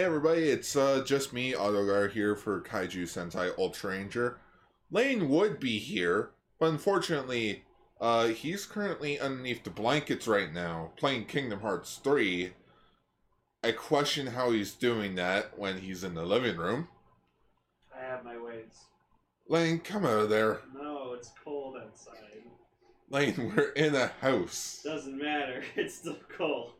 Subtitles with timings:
[0.00, 4.38] Hey everybody, it's uh, just me, Autogar, here for Kaiju Sentai Ultra Ranger.
[4.90, 7.64] Lane would be here, but unfortunately,
[8.00, 12.54] uh, he's currently underneath the blankets right now, playing Kingdom Hearts 3.
[13.62, 16.88] I question how he's doing that when he's in the living room.
[17.94, 18.86] I have my ways.
[19.48, 20.60] Lane, come out of there.
[20.74, 22.16] No, it's cold outside.
[23.10, 24.80] Lane, we're in a house.
[24.82, 25.62] Doesn't matter.
[25.76, 26.72] It's still cold.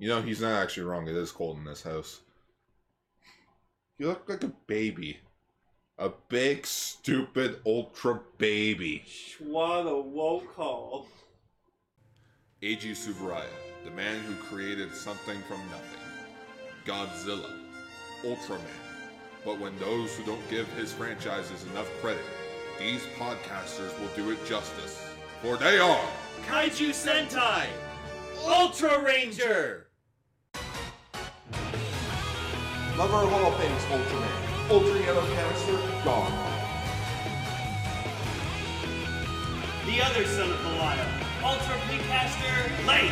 [0.00, 1.06] You know, he's not actually wrong.
[1.06, 2.22] It is cold in this house.
[3.96, 5.18] You look like a baby.
[5.98, 9.04] A big, stupid, ultra baby.
[9.06, 11.06] Schwa the woke call.
[12.60, 13.46] Eiji Tsuburaya,
[13.84, 16.00] the man who created something from nothing.
[16.84, 17.52] Godzilla.
[18.24, 18.64] Ultraman.
[19.44, 22.24] But when those who don't give his franchises enough credit,
[22.80, 25.00] these podcasters will do it justice.
[25.40, 26.04] For they are
[26.48, 27.66] Kaiju Sentai!
[28.44, 29.83] Ultra Ranger!
[32.96, 34.70] Lover of all things Ultraman.
[34.70, 35.72] Ultra Yellow Canister,
[36.04, 36.30] gone.
[39.84, 41.06] The other son of Belial.
[41.42, 43.10] Ultra Pinkcaster, Lane!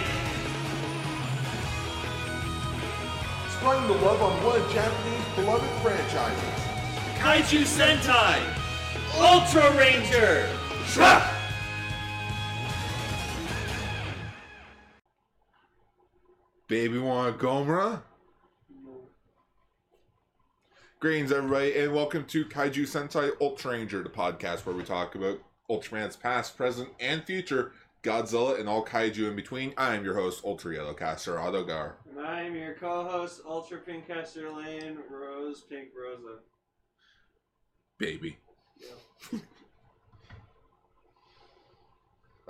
[3.50, 6.38] Spreading the love on one of Japanese beloved franchises.
[7.18, 8.40] Kaiju Sentai!
[9.18, 10.48] Ultra Ranger!
[10.86, 11.28] Shra!
[16.68, 18.02] Baby want a Gomra?
[21.02, 25.40] Greetings, everybody, and welcome to Kaiju Sentai Ultra Ranger, the podcast where we talk about
[25.68, 27.72] Ultraman's past, present, and future,
[28.04, 29.74] Godzilla, and all kaiju in between.
[29.76, 31.94] I am your host, Ultra Yellowcaster Autogar.
[32.08, 36.38] And I'm your co-host, Ultra Pinkcaster Lane, Rose Pink Rosa.
[37.98, 38.38] Baby.
[38.78, 39.40] Yeah.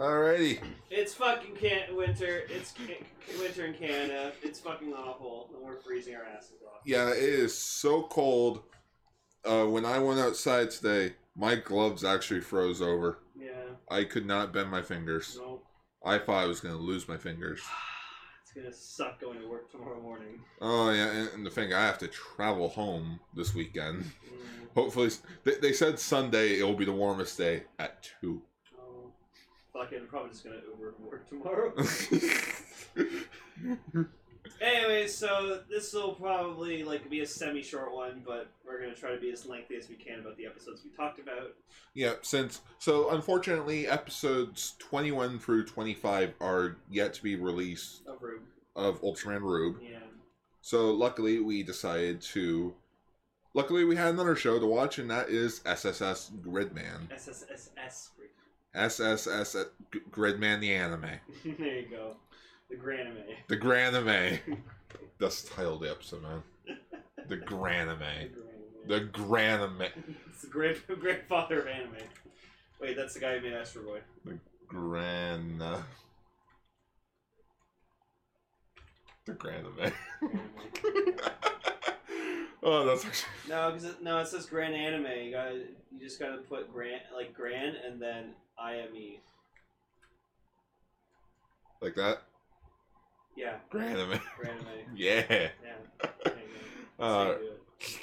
[0.03, 0.59] Alrighty.
[0.91, 2.43] It's fucking can- winter.
[2.49, 3.07] It's ca-
[3.39, 4.33] winter in Canada.
[4.43, 6.81] It's fucking awful, and we're freezing our asses off.
[6.85, 8.65] Yeah, it is so cold.
[9.45, 13.21] Uh, when I went outside today, my gloves actually froze over.
[13.39, 13.53] Yeah.
[13.93, 15.39] I could not bend my fingers.
[15.41, 15.65] Nope.
[16.05, 17.61] I thought I was going to lose my fingers.
[18.45, 20.41] It's gonna suck going to work tomorrow morning.
[20.61, 24.03] Oh, yeah, and, and the thing, I have to travel home this weekend.
[24.03, 24.75] Mm.
[24.75, 25.09] Hopefully,
[25.45, 28.43] they, they said Sunday it will be the warmest day at 2.
[29.75, 31.73] Oh, fucking probably just gonna Uber to work tomorrow.
[34.61, 39.21] anyway, so this will probably like be a semi-short one, but we're gonna try to
[39.21, 41.55] be as lengthy as we can about the episodes we talked about.
[41.95, 42.61] yeah, since.
[42.79, 48.43] So, unfortunately, episodes 21 through 25 are yet to be released Of Rube.
[48.77, 49.77] of Ultraman Rube.
[49.83, 49.99] Yeah.
[50.61, 52.75] So, luckily, we decided to.
[53.55, 57.09] Luckily, we had another show to watch, and that is SSS Gridman.
[57.15, 58.09] SSSS.
[58.75, 59.57] SSS
[60.11, 61.11] Gridman the anime.
[61.45, 62.17] there you go.
[62.71, 63.17] The Granime.
[63.49, 64.39] The Granime.
[65.19, 66.43] That's the title of the episode, man.
[67.29, 68.31] The Granime.
[68.87, 69.83] The The Granime.
[70.31, 71.97] It's the great grandfather of anime.
[72.81, 74.01] Wait, that's the guy who made Astro Boy.
[74.25, 75.63] The Gran.
[75.63, 75.83] uh,
[79.25, 79.93] The Granime.
[82.63, 83.29] oh, that's actually.
[83.49, 85.07] no, because it, no, it says Grand Anime.
[85.25, 89.21] You got you just gotta put Grand like Grand and then I M E.
[91.81, 92.23] Like that?
[93.37, 94.21] Yeah, Grand Anime.
[94.39, 94.69] Grand Anime.
[94.97, 95.25] Yeah.
[95.29, 95.49] Yeah.
[96.99, 97.47] Uh, That's how you do
[97.81, 97.99] it.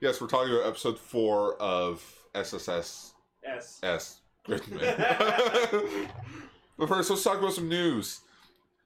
[0.00, 3.14] yes, we're talking about episode four of SSS
[3.44, 3.80] S.
[3.82, 4.20] S.
[4.46, 4.62] But
[6.88, 8.20] first, let's talk about some news.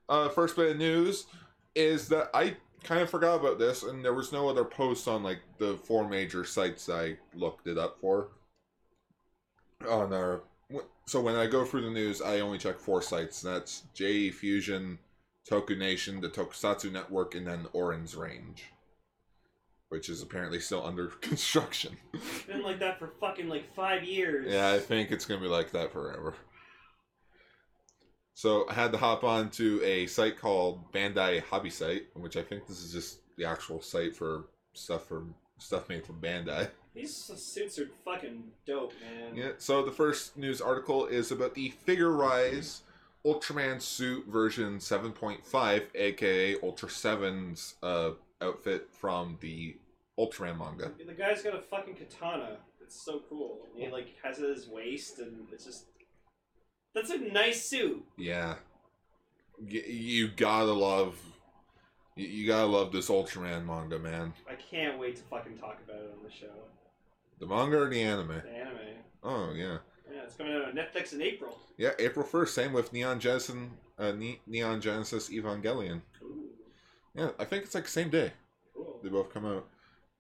[0.08, 1.26] Uh, first bit of news
[1.74, 5.22] is that I kind of forgot about this, and there was no other posts on
[5.22, 8.28] like the four major sites I looked it up for.
[9.88, 10.42] On our
[11.06, 13.42] so when I go through the news, I only check four sites.
[13.42, 14.98] And that's J Fusion,
[15.48, 18.64] Toku Nation, the Tokusatsu Network, and then Orange Range,
[19.88, 21.96] which is apparently still under construction.
[22.12, 24.52] It's been like that for fucking like five years.
[24.52, 26.34] Yeah, I think it's gonna be like that forever.
[28.34, 32.42] So I had to hop on to a site called Bandai Hobby Site, which I
[32.42, 35.24] think this is just the actual site for stuff for
[35.58, 36.68] stuff made from Bandai.
[36.94, 39.36] These suits are fucking dope, man.
[39.36, 39.52] Yeah.
[39.58, 42.82] So the first news article is about the Figure Rise
[43.24, 48.10] Ultraman suit version 7.5, aka Ultra 7's uh,
[48.42, 49.76] outfit from the
[50.18, 50.92] Ultraman manga.
[51.04, 52.58] The guy's got a fucking katana.
[52.80, 53.66] It's so cool.
[53.74, 55.86] He like has it at his waist, and it's just
[56.94, 58.04] that's a nice suit.
[58.16, 58.54] Yeah.
[59.60, 61.18] Y- you gotta love.
[62.16, 64.32] You, you gotta love this Ultraman manga, man.
[64.48, 66.52] I can't wait to fucking talk about it on the show.
[67.40, 68.28] The manga or the anime?
[68.28, 68.78] The anime.
[69.22, 69.78] Oh yeah,
[70.12, 71.58] Yeah, it's coming out on Netflix in April.
[71.78, 71.90] yeah.
[71.98, 72.54] April first.
[72.54, 73.56] Same with Neon Genesis,
[73.98, 76.02] uh, Ne- Neon Genesis Evangelion.
[76.22, 76.50] Ooh,
[77.14, 78.32] Yeah, I think it's like same day.
[78.74, 79.00] cool.
[79.02, 79.66] They both come out.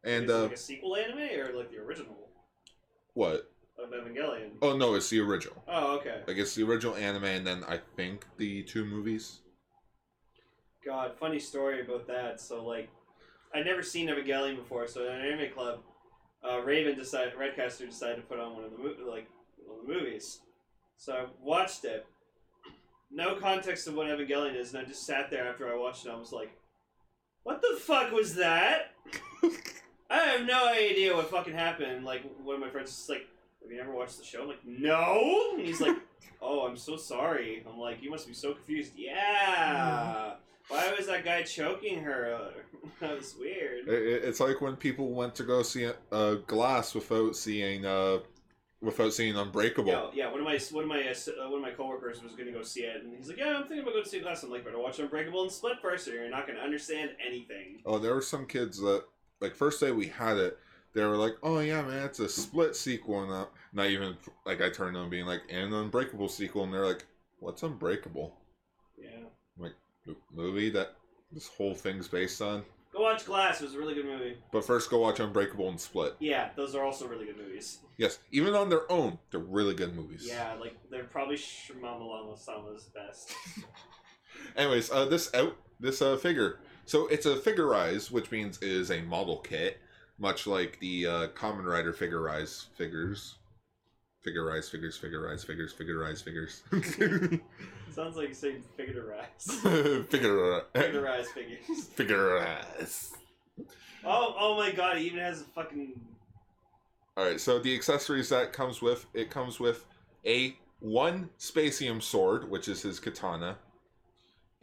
[0.02, 2.16] And Is it uh, like a sequel anime or like the original
[3.14, 3.50] what?
[3.84, 4.50] Of Evangelion?
[4.62, 5.62] Oh no, it's the original.
[5.68, 6.22] Oh, okay.
[6.26, 9.40] Like it's the original anime, and then I think the two movies.
[10.84, 12.40] God, funny story about that.
[12.40, 12.88] So like,
[13.54, 14.86] I'd never seen Evangelion before.
[14.86, 15.80] So at an anime club,
[16.48, 19.28] uh, Raven decided, Redcaster decided to put on one of the mo- like
[19.64, 20.40] one of the movies.
[20.96, 22.06] So I watched it.
[23.10, 26.10] No context of what Evangelion is, and I just sat there after I watched it.
[26.10, 26.50] I was like,
[27.44, 28.92] "What the fuck was that?"
[30.10, 32.04] I have no idea what fucking happened.
[32.04, 33.26] Like one of my friends was like,
[33.64, 35.96] "Have you ever watched the show?" I'm like, "No." And he's like,
[36.40, 40.34] "Oh, I'm so sorry." I'm like, "You must be so confused." Yeah.
[40.68, 42.52] Why was that guy choking her?
[43.00, 43.86] that was weird.
[43.88, 48.20] It- it- It's like when people went to go see uh, Glass without seeing uh,
[48.80, 49.88] without seeing Unbreakable.
[49.92, 50.30] Yeah, yeah.
[50.30, 52.62] One of my one of my uh, one of my coworkers was going to go
[52.62, 54.64] see it, and he's like, "Yeah, I'm thinking about going to see Glass." I'm like,
[54.64, 58.14] "Better watch Unbreakable and Split first, or you're not going to understand anything." Oh, there
[58.14, 59.04] were some kids that
[59.40, 60.58] like first day we had it,
[60.94, 64.60] they were like, "Oh yeah, man, it's a split sequel," and not, not even like
[64.60, 67.04] I turned on being like, "And an Unbreakable sequel," and they're like,
[67.40, 68.36] "What's Unbreakable?"
[68.96, 69.28] Yeah.
[70.06, 70.96] M- movie that
[71.32, 72.64] this whole thing's based on.
[72.92, 73.60] Go watch Glass.
[73.60, 74.36] It was a really good movie.
[74.52, 76.14] But first, go watch Unbreakable and Split.
[76.20, 77.78] Yeah, those are also really good movies.
[77.96, 80.24] Yes, even on their own, they're really good movies.
[80.26, 83.34] Yeah, like they're probably Shimamala Sama's best.
[84.56, 86.60] Anyways, uh, this out this uh figure.
[86.84, 89.80] So it's a figurize, which means it is a model kit,
[90.18, 93.36] much like the uh, Common Rider figurize figures.
[94.26, 96.62] Figurize figures, figurize figures, figurize figures.
[97.94, 100.06] Sounds like saying figurize.
[100.08, 101.88] Figure Figurize figures.
[101.96, 103.12] figurize.
[104.04, 104.96] Oh, oh my god!
[104.96, 106.00] He even has a fucking
[107.16, 109.84] All right, so the accessories that comes with it comes with
[110.26, 113.58] a one Specium sword, which is his katana,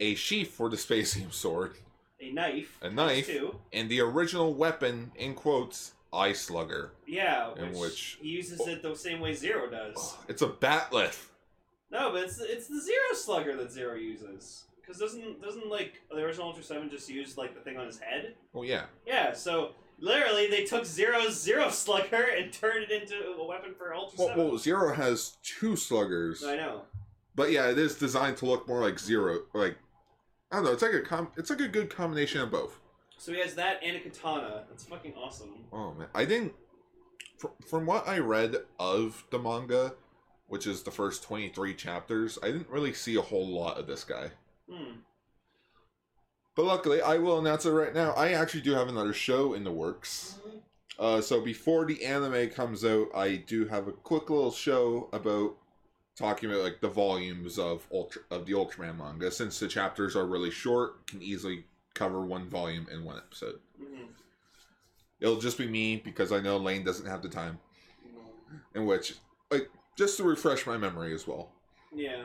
[0.00, 1.76] a sheath for the Specium sword,
[2.22, 2.78] a knife.
[2.82, 3.26] A knife.
[3.26, 3.56] Too.
[3.72, 6.92] and the original weapon in quotes eye slugger.
[7.06, 9.94] Yeah, In which, which- he uses it the same way Zero does.
[9.96, 11.28] Oh, it's a batleth.
[11.90, 14.64] No, but it's it's the Zero Slugger that Zero uses.
[14.80, 17.98] Because doesn't doesn't like the original Ultra Seven just use like the thing on his
[17.98, 18.34] head?
[18.54, 23.44] Oh yeah, Yeah, so literally they took Zero's Zero Slugger and turned it into a
[23.46, 24.44] weapon for Ultra well, Seven.
[24.48, 26.82] well Zero has two sluggers, I know.
[27.34, 29.40] but yeah, it is designed to look more like Zero.
[29.52, 29.76] Like
[30.52, 32.78] I don't know, it's like a com- it's like a good combination of both.
[33.18, 34.64] So he has that and a katana.
[34.68, 35.64] That's fucking awesome.
[35.72, 36.52] Oh man, I didn't.
[37.38, 39.94] From, from what I read of the manga,
[40.46, 43.86] which is the first twenty three chapters, I didn't really see a whole lot of
[43.86, 44.30] this guy.
[44.70, 44.98] Hmm.
[46.54, 48.12] But luckily, I will announce it right now.
[48.12, 50.38] I actually do have another show in the works.
[50.98, 55.56] Uh, so before the anime comes out, I do have a quick little show about
[56.16, 59.30] talking about like the volumes of Ultra of the Ultraman manga.
[59.30, 61.64] Since the chapters are really short, can easily
[61.94, 63.60] cover one volume in one episode.
[63.80, 64.08] Mhm.
[65.20, 67.60] It'll just be me because I know Lane doesn't have the time.
[68.74, 69.14] In which,
[69.50, 71.52] like, just to refresh my memory as well.
[71.94, 72.24] Yeah.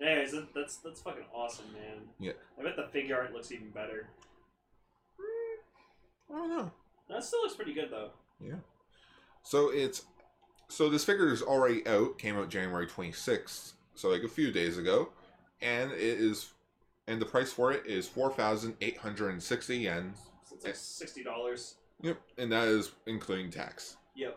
[0.00, 2.08] Anyways, that, that's that's fucking awesome, man.
[2.18, 2.32] Yeah.
[2.58, 4.08] I bet the Figuarts looks even better.
[6.30, 6.70] I don't know.
[7.08, 8.10] That still looks pretty good though.
[8.40, 8.56] Yeah.
[9.42, 10.02] So it's
[10.74, 12.18] so this figure is already out.
[12.18, 15.10] Came out January twenty sixth, so like a few days ago,
[15.62, 16.50] and it is,
[17.06, 20.14] and the price for it is four thousand eight hundred and sixty yen.
[20.48, 21.76] So it's like sixty dollars.
[22.02, 23.96] Yep, and that is including tax.
[24.16, 24.36] Yep.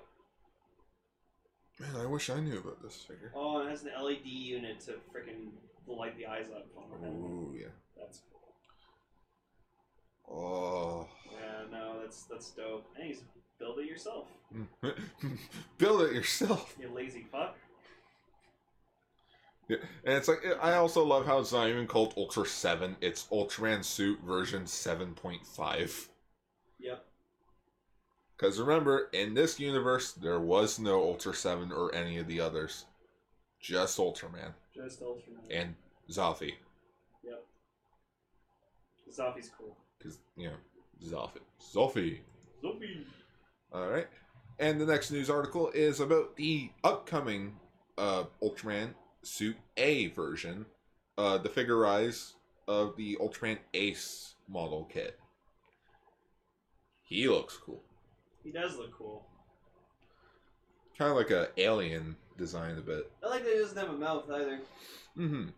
[1.79, 3.31] Man, I wish I knew about this figure.
[3.35, 5.49] Oh, it has an LED unit to freaking
[5.87, 6.67] light the eyes up.
[7.03, 7.67] Ooh yeah.
[7.97, 8.53] That's cool.
[10.35, 11.07] Oh.
[11.31, 12.85] Yeah, no, that's that's dope.
[13.07, 13.23] Just
[13.59, 14.27] build it yourself.
[15.77, 16.75] Build it yourself.
[16.79, 17.55] You lazy fuck.
[19.67, 22.95] Yeah, and it's like I also love how it's not even called Ultra Seven.
[23.01, 26.09] It's Ultraman Suit version seven point five.
[26.79, 27.03] Yep.
[28.37, 32.85] Because remember, in this universe, there was no Ultra 7 or any of the others.
[33.59, 34.53] Just Ultraman.
[34.75, 35.49] Just Ultraman.
[35.49, 35.73] And
[36.11, 36.53] Zoffy.
[37.23, 37.43] Yep.
[39.11, 39.75] Zoffy's cool.
[39.97, 40.55] Because, you know,
[41.03, 41.39] Zoffy.
[41.73, 42.19] Zoffy.
[43.71, 43.77] Zoffy.
[43.79, 44.07] Alright.
[44.59, 47.57] And the next news article is about the upcoming
[47.97, 50.65] uh, Ultraman Suit A version.
[51.17, 52.33] Uh, the figurize
[52.67, 55.19] of the Ultraman Ace model kit.
[57.03, 57.81] He looks cool.
[58.43, 59.25] He does look cool.
[60.97, 63.11] Kind of like a alien design a bit.
[63.23, 64.59] I like that he doesn't have a mouth either.
[65.17, 65.49] Mm-hmm.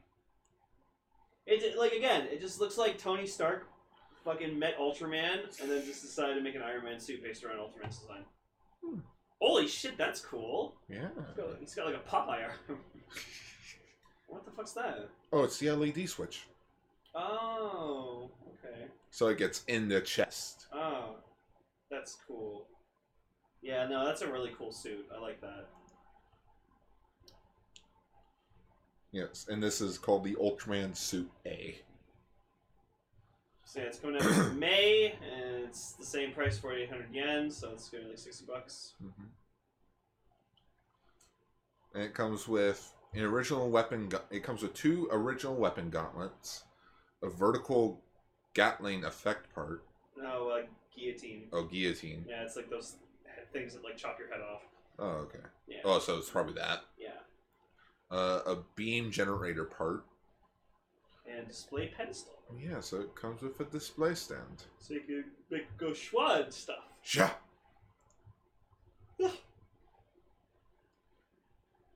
[1.46, 3.68] It like again, it just looks like Tony Stark
[4.24, 7.58] fucking met Ultraman and then just decided to make an Iron Man suit based around
[7.58, 8.24] Ultraman's design.
[8.84, 9.00] Hmm.
[9.42, 10.76] Holy shit, that's cool.
[10.90, 11.08] Yeah.
[11.16, 12.80] He's got, he's got like a Popeye arm.
[14.28, 15.10] what the fuck's that?
[15.32, 16.46] Oh, it's the LED switch.
[17.16, 18.86] Oh, okay.
[19.10, 20.68] So it gets in the chest.
[20.74, 21.16] Oh,
[21.90, 22.68] That's cool.
[23.62, 25.06] Yeah, no, that's a really cool suit.
[25.16, 25.68] I like that.
[29.12, 31.76] Yes, and this is called the Ultraman Suit A.
[33.70, 37.14] So yeah, it's coming out in May, and it's the same price, forty eight hundred
[37.14, 37.52] yen.
[37.52, 38.94] So it's gonna be like sixty bucks.
[39.04, 39.26] Mm-hmm.
[41.94, 44.10] And it comes with an original weapon.
[44.32, 46.64] It comes with two original weapon gauntlets,
[47.22, 48.02] a vertical
[48.56, 49.84] Gatling effect part,
[50.18, 50.62] No, uh,
[50.98, 51.44] guillotine.
[51.54, 52.26] oh guillotine.
[52.28, 52.96] Yeah, it's like those
[53.54, 54.64] things that like chop your head off.
[54.98, 55.46] Oh okay.
[55.68, 55.78] Yeah.
[55.86, 56.82] Oh, so it's probably that.
[56.98, 57.10] Yeah.
[58.10, 60.06] Uh, a beam generator part.
[61.32, 64.64] And display pedestal, Yeah, so it comes with a display stand.
[64.80, 66.84] so you can make go schwa and stuff.
[67.16, 67.32] Yeah.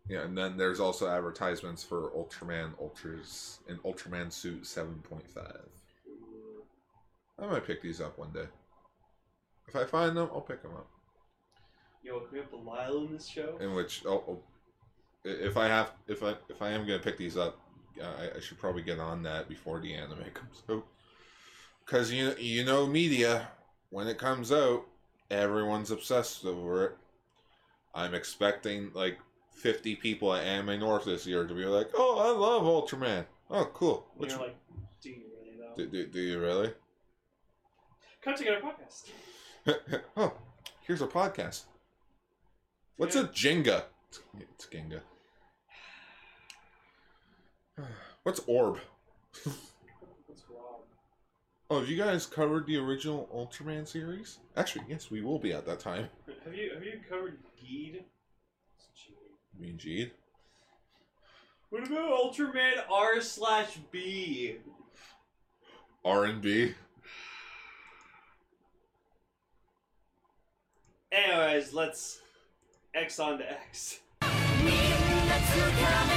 [0.09, 5.21] Yeah, and then there's also advertisements for Ultraman Ultras and Ultraman Suit 7.5.
[7.39, 8.45] I might pick these up one day.
[9.67, 10.87] If I find them, I'll pick them up.
[12.03, 13.57] Yo, can we have the Lyle in this show?
[13.61, 14.39] In which, oh, oh,
[15.23, 17.57] if I have, if I if I am gonna pick these up,
[18.01, 20.85] I, I should probably get on that before the anime comes out.
[21.85, 23.49] Cause you you know media,
[23.89, 24.85] when it comes out,
[25.29, 26.97] everyone's obsessed over it.
[27.93, 29.19] I'm expecting like
[29.55, 33.65] 50 people at Anime North this year to be like, "Oh, I love Ultraman." Oh,
[33.73, 34.07] cool.
[34.15, 34.55] Which you're like,
[35.01, 35.75] do you really though?
[35.75, 36.73] do, do, do you really?
[38.23, 39.99] Come together a podcast.
[40.17, 40.33] oh,
[40.87, 41.63] here's a podcast.
[42.95, 43.23] What's Yeah.
[43.23, 43.83] a Jenga?
[44.39, 45.01] It's Ginga.
[48.23, 48.79] What's Orb?
[49.43, 50.81] What's wrong?
[51.69, 54.39] Oh, have you guys covered the original Ultraman series?
[54.55, 56.07] Actually, yes, we will be at that time.
[56.43, 58.03] Have you have you covered Geed?
[58.75, 59.17] It's cheating.
[59.59, 60.11] Me and Jeed.
[61.69, 64.57] What about Ultraman R slash B?
[66.05, 66.73] R and B.
[71.11, 72.21] Anyways, let's
[72.93, 73.99] X on to X.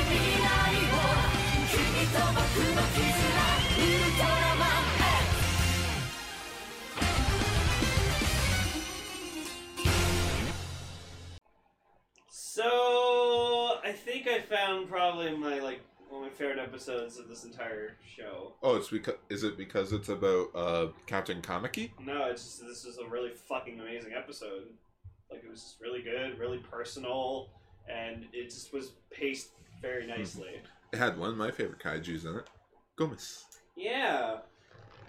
[12.31, 17.45] So I think I found probably my like one of my favorite episodes of this
[17.45, 18.55] entire show.
[18.63, 21.91] Oh, it's because is it because it's about uh Captain Kamiki?
[22.01, 24.69] No, it's just this was a really fucking amazing episode.
[25.31, 27.51] Like it was just really good, really personal,
[27.87, 29.51] and it just was paced
[29.83, 30.63] very nicely.
[30.93, 32.47] It had one of my favorite kaiju's in it.
[32.97, 33.45] Gomez.
[33.77, 34.39] Yeah.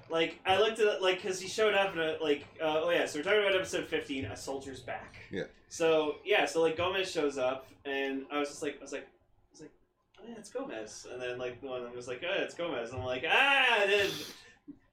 [0.10, 2.90] Like I looked at it, like because he showed up in a like uh, oh
[2.90, 5.44] yeah so we're talking about episode fifteen a soldier's back Yeah.
[5.68, 9.02] so yeah so like Gomez shows up and I was just like I was like
[9.04, 9.72] I was like
[10.20, 12.92] oh yeah it's Gomez and then like one of them was like oh it's Gomez
[12.92, 14.10] and I'm like ah then,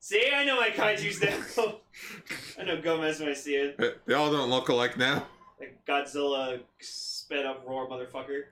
[0.00, 1.38] see I know my kaiju's now
[2.58, 5.28] I know Gomez when I see it They- They all don't look alike now.
[5.60, 8.46] like Godzilla sped up roar motherfucker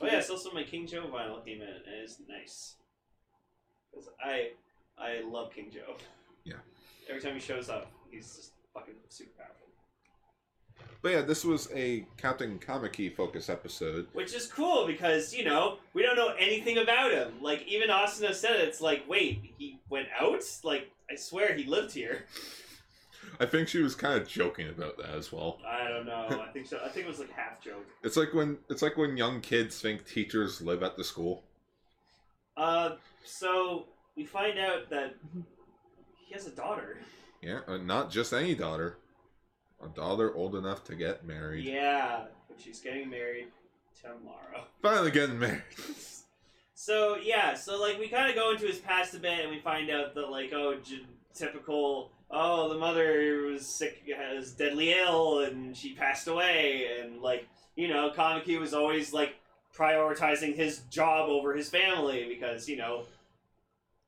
[0.00, 2.76] oh yeah so also my King Joe vinyl came in and it's nice
[3.90, 4.50] because I
[4.98, 5.96] I love King Joe.
[6.44, 6.54] Yeah.
[7.08, 9.54] Every time he shows up, he's just fucking super powerful.
[11.00, 14.08] But yeah, this was a Captain Kamiki focus episode.
[14.12, 17.34] Which is cool because, you know, we don't know anything about him.
[17.40, 20.42] Like, even Asuna said it, it's like, wait, he went out?
[20.64, 22.24] Like, I swear he lived here.
[23.40, 25.58] I think she was kind of joking about that as well.
[25.66, 26.42] I don't know.
[26.42, 26.80] I think so.
[26.84, 27.86] I think it was like half joke.
[28.02, 31.44] It's like when it's like when young kids think teachers live at the school.
[32.56, 35.14] Uh, so we find out that
[36.26, 36.98] he has a daughter.
[37.40, 38.98] Yeah, uh, not just any daughter.
[39.82, 41.64] A daughter old enough to get married.
[41.64, 43.46] Yeah, but she's getting married
[44.02, 44.66] tomorrow.
[44.82, 45.62] Finally getting married.
[46.74, 49.60] So yeah, so like we kind of go into his past a bit, and we
[49.60, 52.10] find out that like oh, j- typical.
[52.30, 54.02] Oh, the mother was sick,
[54.34, 59.36] was deadly ill, and she passed away, and like you know, Kamiki was always like
[59.74, 63.04] prioritizing his job over his family because you know.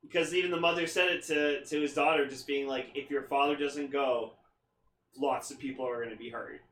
[0.03, 3.23] Because even the mother said it to, to his daughter, just being like, if your
[3.23, 4.33] father doesn't go,
[5.17, 6.62] lots of people are going to be hurt.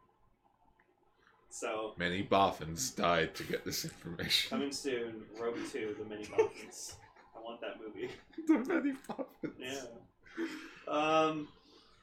[1.50, 4.50] So, Many boffins died to get this information.
[4.50, 6.94] Coming soon, Rogue 2, The Many Boffins.
[7.36, 8.10] I want that movie.
[8.46, 9.54] the many boffins.
[9.58, 10.44] Yeah.
[10.90, 11.48] Um.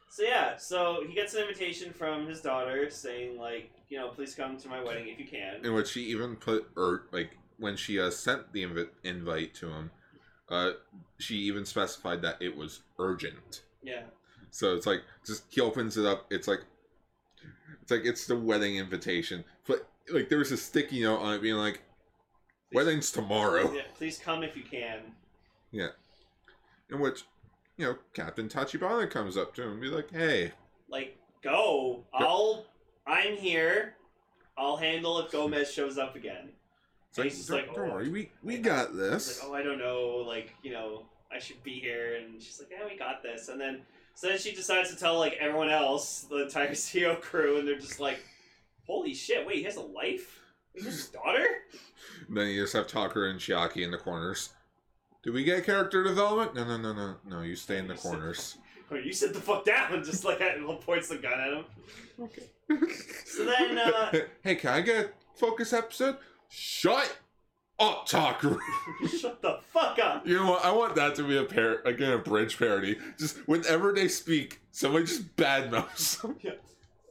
[0.09, 4.33] So yeah, so he gets an invitation from his daughter saying like, you know, please
[4.33, 5.65] come to my wedding if you can.
[5.65, 9.67] In which she even put, or like when she uh, sent the invi- invite to
[9.69, 9.91] him,
[10.49, 10.71] uh,
[11.17, 13.63] she even specified that it was urgent.
[13.83, 14.03] Yeah.
[14.51, 16.27] So it's like just he opens it up.
[16.29, 16.61] It's like
[17.81, 21.41] it's like it's the wedding invitation, but like there was a sticky note on it
[21.41, 21.81] being like
[22.71, 23.71] wedding's tomorrow.
[23.73, 23.81] Yeah.
[23.97, 24.99] Please come if you can.
[25.71, 25.89] Yeah.
[26.89, 27.23] In which
[27.77, 30.51] you know Captain Tachibana comes up to him and be like, "Hey,
[30.89, 32.03] like go.
[32.13, 32.65] I'll.
[33.07, 33.95] I'm here.
[34.57, 36.49] I'll handle if Gomez shows up again.
[37.09, 39.41] It's like, he's just don't, like, don't "Oh." worry, we we got this.
[39.41, 42.15] like, oh, I don't know, like, you know, I should be here.
[42.15, 43.47] And she's like, yeah, we got this.
[43.49, 43.81] And then,
[44.15, 47.79] so then she decides to tell, like, everyone else, the entire CEO crew, and they're
[47.79, 48.19] just like,
[48.85, 50.41] holy shit, wait, he has a wife?
[50.73, 51.45] Is his daughter?
[52.29, 54.49] Then you just have Tucker and Chiaki in the corners.
[55.25, 56.53] Do we get character development?
[56.55, 57.41] No, no, no, no, no.
[57.41, 58.57] You stay in the You sit- corners.
[58.91, 61.65] Oh, you sit the fuck down, just like, that, and points the gun at him.
[62.21, 62.43] Okay.
[63.25, 64.11] so then, uh,
[64.43, 66.17] hey, can I get a focus episode?
[66.49, 67.17] Shut
[67.79, 68.59] up, Tucker.
[69.19, 70.27] shut the fuck up.
[70.27, 70.63] You know what?
[70.63, 72.95] I want that to be a par- again a bridge parody.
[73.17, 76.21] Just whenever they speak, somebody just badmouths.
[76.21, 76.35] them.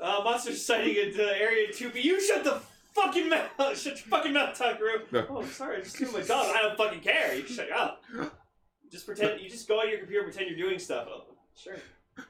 [0.00, 2.04] Uh, monster sighting into Area 2B.
[2.04, 2.60] You shut the
[2.94, 3.50] fucking mouth!
[3.78, 5.02] Shut your fucking mouth, Tucker.
[5.12, 5.26] No.
[5.30, 6.46] Oh, sorry, I just doing my job.
[6.54, 7.34] I don't fucking care.
[7.34, 8.02] You shut up.
[8.90, 9.40] Just pretend.
[9.40, 11.08] You just go on your computer, pretend you're doing stuff.
[11.10, 11.24] Oh,
[11.56, 11.76] sure.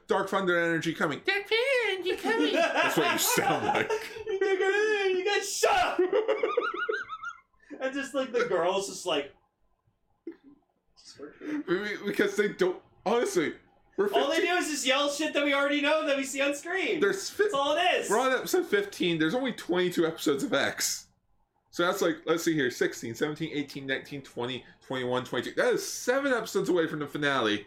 [0.07, 1.21] Dark Thunder energy coming.
[1.25, 2.53] Dark Thunder energy coming.
[2.53, 3.91] That's what you sound like.
[4.27, 5.99] you guys, you shut up.
[7.81, 9.31] and just like the girls, just like.
[10.97, 11.63] Just work for it.
[11.67, 12.77] Maybe because they don't.
[13.05, 13.55] Honestly, we're
[13.97, 16.53] All they do is just yell shit that we already know that we see on
[16.53, 16.99] screen.
[16.99, 18.09] there's fi- That's all it is.
[18.09, 19.17] we're on episode 15.
[19.19, 21.07] There's only 22 episodes of X.
[21.71, 25.53] So that's like, let's see here 16, 17, 18, 19, 20, 21, 22.
[25.61, 27.65] That is seven episodes away from the finale.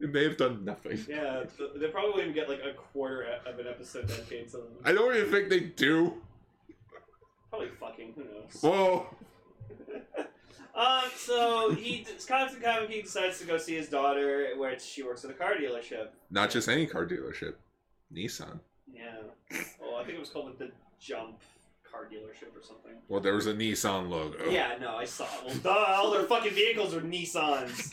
[0.00, 1.04] They may have done nothing.
[1.08, 1.42] Yeah,
[1.76, 4.66] they probably won't even get like a quarter of an episode dedicated to them.
[4.84, 6.14] I don't even think they do.
[7.50, 8.60] Probably fucking, who knows.
[8.60, 9.06] Whoa.
[10.78, 15.30] Um, so he, Constant Kamiki decides to go see his daughter, which she works at
[15.30, 16.08] a car dealership.
[16.30, 17.54] Not just any car dealership.
[18.14, 18.60] Nissan.
[18.86, 19.16] Yeah.
[19.80, 20.70] Well, I think it was called like the
[21.00, 21.40] Jump
[21.90, 22.92] car dealership or something.
[23.08, 24.48] Well, there was a Nissan logo.
[24.50, 25.46] Yeah, no, I saw it.
[25.46, 27.92] Well, duh, all their fucking vehicles are Nissans.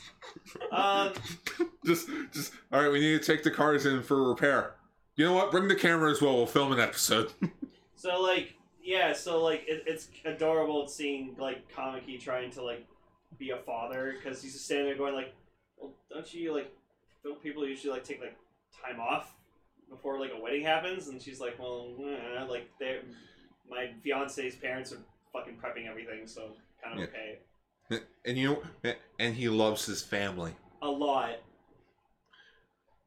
[0.71, 1.13] Um,
[1.85, 4.73] Just, just, all right, we need to take the cars in for repair.
[5.15, 5.51] You know what?
[5.51, 6.35] Bring the camera as well.
[6.35, 7.31] We'll film an episode.
[7.95, 12.85] so like, yeah, so like, it, it's adorable seeing like Kamiki trying to like
[13.37, 15.33] be a father because he's just standing there going like,
[15.77, 16.71] well, don't you like,
[17.23, 18.37] don't people usually like take like
[18.83, 19.33] time off
[19.89, 21.07] before like a wedding happens?
[21.07, 21.95] And she's like, well,
[22.47, 22.99] like they,
[23.69, 24.99] my fiance's parents are
[25.33, 26.51] fucking prepping everything, so
[26.83, 27.39] kind of okay.
[28.25, 30.53] and you know, and he loves his family.
[30.83, 31.39] A lot.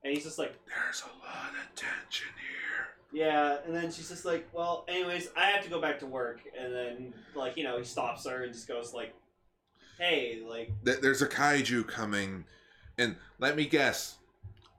[0.03, 2.58] And he's just like, There's a lot of tension here.
[3.19, 6.39] Yeah, and then she's just like, well, anyways, I have to go back to work.
[6.57, 9.13] And then, like, you know, he stops her and just goes, like,
[9.99, 12.45] hey, like, Th- There's a kaiju coming,
[12.97, 14.19] and let me guess,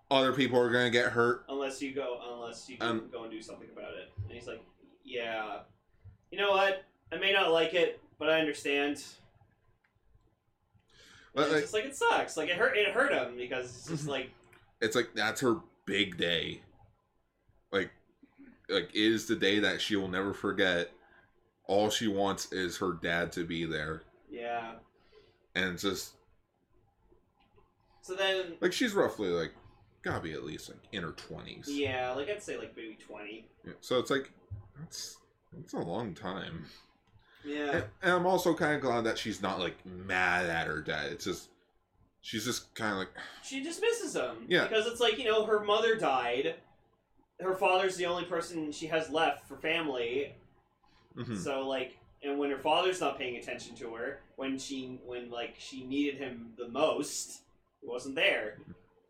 [0.09, 1.43] other people are gonna get hurt.
[1.49, 4.09] unless you go, unless you go, Um, go and do something about it.
[4.23, 4.63] And he's like,
[5.03, 5.59] yeah.
[6.31, 6.83] You know what?
[7.11, 9.03] I may not like it, but I understand.
[11.35, 12.37] But, it's like- just like, it sucks.
[12.37, 14.09] Like, it hurt, it hurt him because it's just Mhm.
[14.11, 14.29] like,
[14.81, 16.61] It's like that's her big day.
[18.69, 20.91] Like, is the day that she will never forget.
[21.65, 24.01] All she wants is her dad to be there,
[24.31, 24.71] yeah.
[25.53, 26.13] and just
[28.01, 29.53] So then, like she's roughly like
[30.01, 31.67] gotta be at least like in her twenties.
[31.69, 33.45] yeah, like, I'd say, like, maybe 20.
[33.81, 34.31] So it's like
[34.79, 35.17] that's
[35.53, 36.65] that's a long time.
[37.45, 37.71] Yeah.
[37.71, 41.11] And, and I'm also kind of glad that she's not like mad at her dad.
[41.11, 41.49] It's just
[42.21, 43.09] she's just kind of like
[43.43, 44.45] she just misses him.
[44.47, 44.67] Yeah.
[44.67, 46.55] Because it's like, you know, her mother died.
[47.39, 50.35] Her father's the only person she has left for family.
[51.15, 51.37] mhm.
[51.37, 55.55] So like and when her father's not paying attention to her, when she when like
[55.57, 57.41] she needed him the most,
[57.81, 58.57] he wasn't there.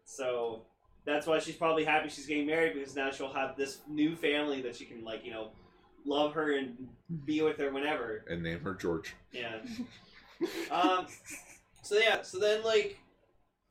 [0.06, 0.62] So
[1.06, 4.62] that's why she's probably happy she's getting married because now she'll have this new family
[4.62, 5.50] that she can like, you know,
[6.06, 6.88] love her and
[7.26, 8.24] be with her whenever.
[8.30, 9.16] and name her George.
[9.32, 9.58] Yeah.
[10.72, 11.06] Um.
[11.82, 12.22] So yeah.
[12.22, 12.98] So then like,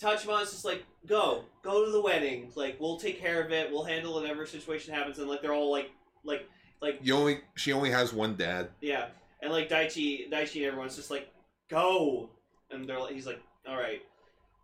[0.01, 2.53] Tachimon's just like, go, go to the wedding.
[2.55, 3.71] Like we'll take care of it.
[3.71, 5.19] We'll handle whatever situation happens.
[5.19, 5.91] And like they're all like,
[6.25, 6.49] like,
[6.81, 8.69] like You only she only has one dad.
[8.81, 9.07] yeah.
[9.41, 11.29] And like Daichi, Daichi and everyone's just like,
[11.69, 12.29] go.
[12.71, 14.01] And they're like, he's like, all right.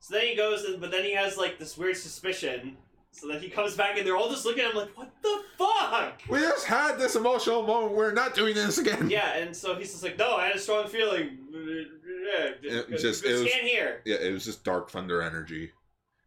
[0.01, 2.77] So then he goes, and, but then he has like this weird suspicion.
[3.15, 5.41] So then he comes back, and they're all just looking at him like, what the
[5.57, 6.21] fuck?
[6.29, 7.95] We just had this emotional moment.
[7.95, 9.09] We're not doing this again.
[9.09, 11.39] Yeah, and so he's just like, no, I had a strong feeling.
[11.53, 14.03] It just, it was- stand here.
[14.05, 15.71] Yeah, it was just Dark Thunder energy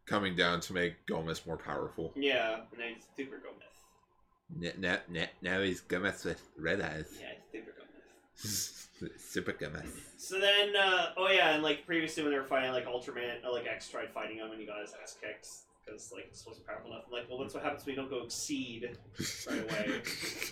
[0.05, 2.13] coming down to make Gomez more powerful.
[2.15, 4.77] Yeah, and then he's super Gomez.
[4.79, 7.13] Now, now, now he's Gomez with red eyes.
[7.19, 8.73] Yeah, he's super Gomez.
[9.19, 9.89] Super Gomez.
[10.17, 13.51] So then, uh, oh yeah, and like previously when they were fighting, like Ultraman, or
[13.51, 15.47] like X tried fighting him and he got his ass kicked
[15.87, 17.03] because like this wasn't powerful enough.
[17.07, 18.97] I'm like, well, that's what happens when you don't go exceed
[19.49, 20.01] right away.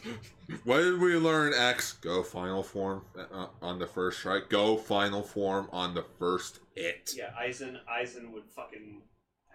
[0.63, 1.93] what did we learn, X?
[1.93, 4.49] Go final form uh, on the first strike.
[4.49, 7.11] Go final form on the first hit.
[7.15, 9.01] Yeah, Eisen Eisen would fucking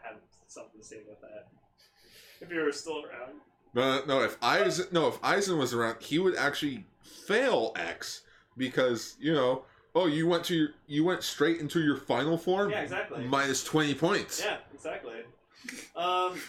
[0.03, 0.17] have
[0.47, 1.49] something to say about that.
[2.41, 3.41] if you were still around.
[3.75, 4.23] No, no.
[4.23, 8.23] If Eisen, no, if Eisen was around, he would actually fail X
[8.57, 9.65] because you know,
[9.95, 13.25] oh, you went to your, you went straight into your final form, Yeah, exactly.
[13.25, 14.43] minus twenty points.
[14.45, 15.21] Yeah, exactly.
[15.97, 16.41] Um,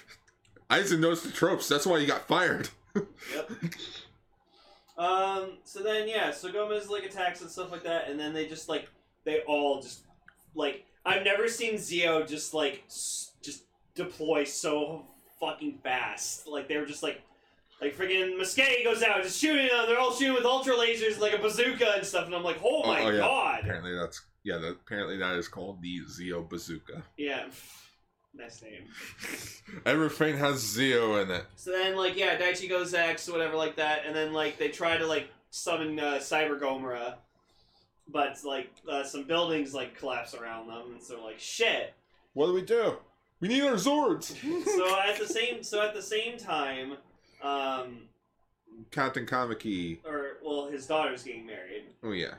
[0.69, 1.67] Eisen knows the tropes.
[1.67, 2.69] That's why he got fired.
[2.95, 3.51] Yep.
[4.97, 5.57] Um.
[5.63, 6.31] So then, yeah.
[6.31, 8.89] So Gomez like attacks and stuff like that, and then they just like
[9.25, 10.01] they all just
[10.55, 13.63] like I've never seen Xio just like s- just
[13.95, 15.05] deploy so
[15.39, 16.47] fucking fast.
[16.47, 17.21] Like they were just like.
[17.83, 19.87] Like freaking Muskeg goes out, just shooting them.
[19.87, 22.27] They're all shooting with ultra lasers, like a bazooka and stuff.
[22.27, 23.17] And I'm like, oh my oh, yeah.
[23.17, 23.59] god!
[23.61, 24.59] Apparently that's yeah.
[24.59, 27.01] That, apparently that is called the Xio Bazooka.
[27.17, 27.47] Yeah,
[28.33, 28.83] nice name.
[29.85, 31.45] Everything has Xio in it.
[31.55, 34.97] So then, like, yeah, Daichi goes X, whatever, like that, and then like they try
[34.97, 37.15] to like summon uh, Cyber Gomora,
[38.07, 41.93] but like uh, some buildings like collapse around them, and so like shit.
[42.33, 42.97] What do we do?
[43.39, 44.35] We need our Zords.
[44.65, 46.97] so at the same, so at the same time,
[47.41, 48.03] um,
[48.91, 49.97] Captain Kamiki.
[50.05, 52.35] or well, his daughter's getting married, Oh yeah.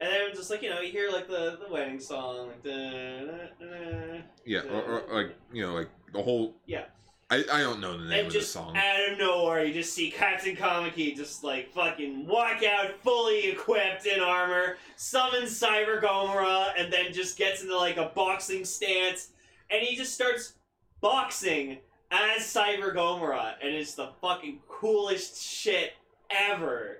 [0.00, 4.22] And then just like you know, you hear like the the wedding song, like the.
[4.44, 6.54] Yeah, or, or like you know, like the whole.
[6.66, 6.84] Yeah.
[7.30, 8.76] I, I don't know the name And of just the song.
[8.76, 14.04] out of nowhere, you just see Captain Kamiki just like fucking walk out fully equipped
[14.06, 19.30] in armor, summons Cyber Gomora, and then just gets into like a boxing stance,
[19.70, 20.52] and he just starts
[21.00, 21.78] boxing
[22.10, 25.94] as Cyber Gomora, and it's the fucking coolest shit
[26.30, 26.98] ever.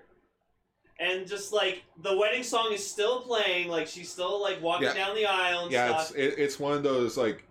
[1.01, 4.95] And just like the wedding song is still playing, like she's still like walking Yeah.
[4.95, 5.73] down the aisle and stuff.
[5.73, 6.17] yeah, stuff.
[6.17, 7.45] it's it, it's one of those like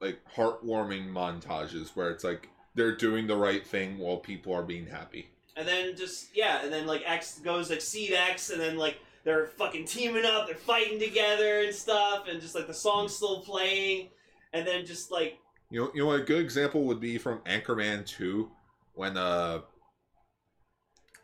[0.00, 4.86] like heartwarming montages where it's like they're doing the right thing while people are being
[4.86, 5.28] happy.
[5.56, 8.96] And then just yeah, and then like X goes like exceed X, and then like
[9.24, 13.40] they're fucking teaming up, they're fighting together and stuff, and just like the song's still
[13.42, 14.08] playing,
[14.54, 15.38] and then just like
[15.70, 18.50] You know, you know, a good example would be from Anchorman Two,
[18.94, 19.60] when uh,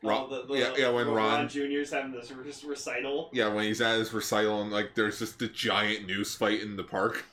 [0.02, 3.30] Ron, oh, the, the, yeah, yeah, when Ron, Junior's having this re- recital.
[3.32, 6.76] yeah, when he's at his recital and like there's just the giant news fight in
[6.76, 7.24] the park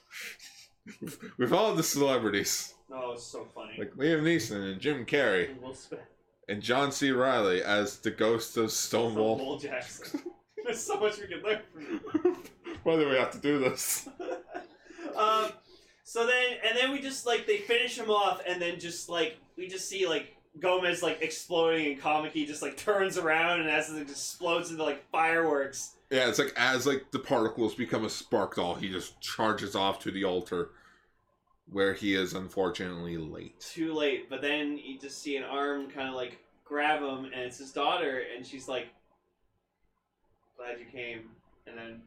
[1.38, 3.74] with all the celebrities Oh, it's so funny.
[3.78, 6.00] like Liam Neeson and Jim Carrey And Will Smith,
[6.48, 7.12] and John C.
[7.12, 9.38] Reilly as the ghost of Stonewall.
[9.38, 10.22] Will Jackson.
[10.64, 12.38] There's so much we can learn from.
[12.84, 14.08] Why do we have to do this?
[15.16, 15.50] um,
[16.04, 19.38] so then, and then we just like they finish him off, and then just like
[19.58, 23.90] we just see like Gomez like exploding, and Kamiki just like turns around, and as
[23.90, 25.94] it explodes into like fireworks.
[26.10, 30.00] Yeah, it's like as like the particles become a spark doll, he just charges off
[30.00, 30.70] to the altar,
[31.70, 33.60] where he is unfortunately late.
[33.60, 37.42] Too late, but then you just see an arm kind of like grab him, and
[37.42, 38.88] it's his daughter, and she's like,
[40.58, 41.30] "Glad you came,"
[41.68, 42.02] and then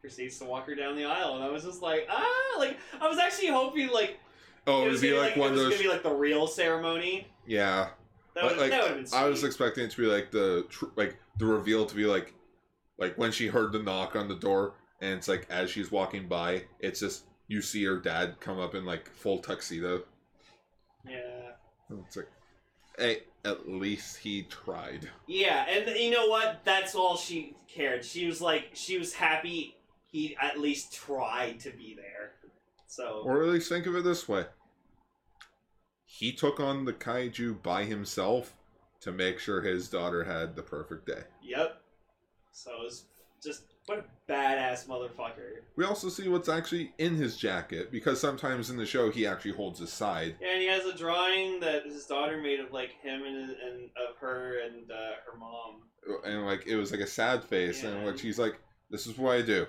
[0.00, 3.08] proceeds to walk her down the aisle, and I was just like, ah, like I
[3.08, 4.18] was actually hoping like
[4.68, 5.72] Oh, it was would be gonna like it one of was those.
[5.74, 7.26] gonna be like the real ceremony.
[7.46, 7.90] Yeah,
[8.34, 9.06] That Like- would like, that been.
[9.06, 9.18] Sweet.
[9.18, 12.34] I was expecting it to be like the tr- like the reveal to be like
[12.98, 16.28] like when she heard the knock on the door, and it's like as she's walking
[16.28, 20.02] by, it's just you see her dad come up in like full tuxedo.
[21.08, 21.52] yeah.
[22.06, 22.28] It's like,
[22.98, 25.08] hey, at least he tried.
[25.28, 26.60] Yeah, and you know what?
[26.64, 28.04] That's all she cared.
[28.04, 29.76] She was like, she was happy
[30.08, 32.32] he at least tried to be there.
[32.88, 34.46] So Or at least think of it this way.
[36.06, 38.54] He took on the kaiju by himself
[39.00, 41.22] to make sure his daughter had the perfect day.
[41.42, 41.80] Yep.
[42.52, 43.04] So it was
[43.42, 45.60] just what a badass motherfucker.
[45.76, 49.52] We also see what's actually in his jacket because sometimes in the show he actually
[49.52, 50.36] holds his side.
[50.40, 53.90] Yeah, and he has a drawing that his daughter made of like him and, and
[54.08, 55.82] of her and uh, her mom.
[56.24, 58.06] And like it was like a sad face and Yeah.
[58.06, 58.58] like she's like,
[58.90, 59.66] This is what I do.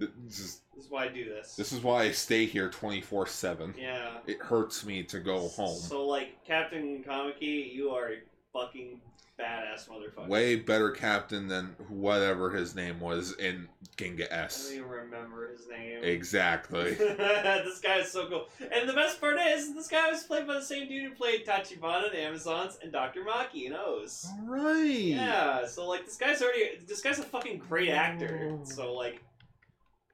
[0.00, 1.56] This is This is why I do this.
[1.56, 3.74] this is why I stay here twenty four seven.
[3.78, 4.18] yeah.
[4.26, 5.78] It hurts me to go home.
[5.78, 8.16] So like Captain Kamiki, you are a
[8.52, 9.00] fucking
[9.38, 10.28] badass motherfucker.
[10.28, 14.70] Way better captain than whatever his name was in Ginga I don't S.
[14.72, 16.04] even remember his name.
[16.04, 16.92] Exactly.
[16.94, 18.48] this guy is so cool.
[18.70, 21.46] And the best part is, this guy was played by the same dude who played
[21.46, 23.22] Tachibana in Amazons and Dr.
[23.24, 24.06] Maki in OOO.
[24.28, 24.84] All right.
[24.84, 28.58] Yeah, so like this guy's already this guy's a fucking great actor.
[28.60, 28.64] Oh.
[28.64, 29.22] So like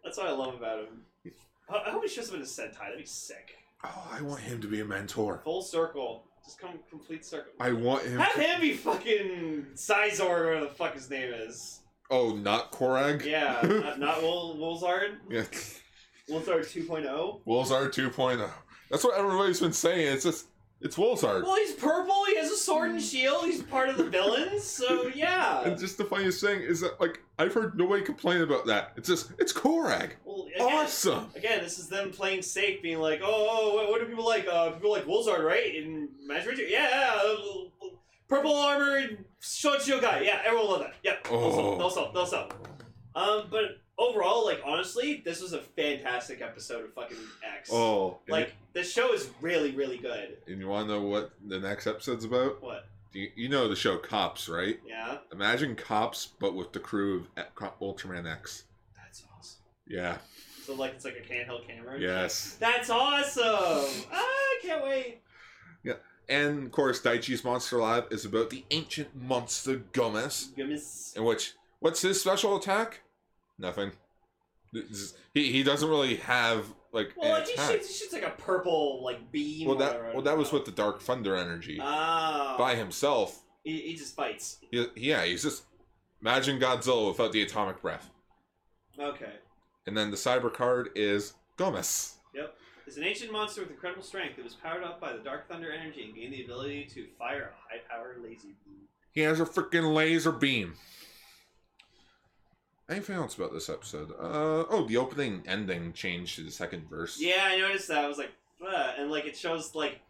[0.07, 1.33] that's what I love about him.
[1.71, 3.57] I, I hope he shows up in a Sentai, that'd be sick.
[3.85, 5.40] Oh, I want him to be a mentor.
[5.45, 6.25] Full circle.
[6.45, 7.53] Just come complete circle.
[7.59, 8.19] I want him.
[8.19, 8.40] Have To...
[8.40, 11.81] him be fucking Sizor or whatever the fuck his name is.
[12.09, 13.25] Oh, not Koragg.
[13.25, 15.16] Yeah, not, not Wol Wolzard.
[15.29, 15.42] Yeah.
[16.31, 17.40] Wolzard 2.0.
[17.45, 18.49] Wolves are 2.0.
[18.90, 20.12] That's what everybody's been saying.
[20.14, 20.47] It's just
[20.81, 21.43] It's Wolzard.
[21.43, 22.25] Well, he's purple.
[22.27, 23.45] He has a sword and shield.
[23.47, 24.62] He's part of the villains.
[24.62, 25.62] So yeah.
[25.62, 28.93] And just the funniest thing is that, like, I've heard nobody complain about that.
[28.97, 30.11] It's just, it's Koragg.
[30.25, 31.31] Well, again, Awesome.
[31.35, 34.47] Again, this is them playing safe, being like, "Oh, oh what, what do people like?
[34.47, 35.75] Uh, people like Wolzard, right?
[35.75, 37.87] In Magiranger, yeah, uh,
[38.29, 40.21] purple armored short shield guy.
[40.21, 40.95] Yeah, everyone love that.
[41.03, 41.79] Yeah, Oh.
[41.79, 42.51] they'll sell, they'll sell.
[43.15, 47.16] Um, but overall, like honestly, this was a fantastic episode of fucking
[47.59, 47.70] X.
[47.72, 50.37] Oh, like this show is really, really good.
[50.46, 52.62] and you want to know what the next episode's about?
[52.62, 52.87] What?
[53.12, 54.78] Do you, you know the show Cops, right?
[54.87, 58.64] Yeah, Imagine Cops, but with the crew of Ultraman X.
[58.96, 59.61] that's awesome.
[59.88, 60.18] Yeah.
[60.64, 61.98] So like it's like a handheld camera.
[61.98, 62.56] Yes.
[62.61, 63.44] That's awesome.
[63.44, 65.22] ah, I can't wait.
[65.85, 65.94] Yeah.
[66.28, 71.14] And of course, Daichi's Monster Lab is about the ancient monster Gomez, Goodness.
[71.16, 73.00] in which what's his special attack?
[73.59, 73.92] Nothing.
[74.73, 78.31] Is- He he doesn't really have like Well, like, he shoots, he shoots like a
[78.31, 79.69] purple like beam.
[79.69, 81.79] Well, that well that was with the Dark Thunder energy.
[81.83, 82.57] Oh.
[82.59, 84.59] By himself, He, he just fights.
[84.71, 85.64] he, yeah, he's just
[86.21, 88.11] imagine Godzilla without the atomic breath.
[88.99, 89.33] Okay.
[89.87, 92.14] And then the cyber card is Gomez.
[92.35, 92.55] Yep.
[92.87, 95.73] Is an ancient monster with incredible strength that was powered up by the Dark Thunder
[95.73, 98.77] energy and gained the ability to fire a high-powered laser beam.
[99.12, 100.75] He has a freaking laser beam.
[102.88, 104.12] Anything else about this episode?
[104.12, 107.18] Uh oh, the opening ending changed to the second verse.
[107.20, 108.05] Yeah, I noticed that.
[108.05, 110.01] I was like, "What?" and like it shows like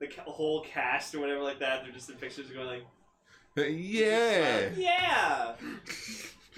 [0.00, 1.82] the whole cast or whatever like that.
[1.82, 2.82] They're just in pictures going like,
[3.56, 4.68] Yeah.
[4.76, 5.52] yeah.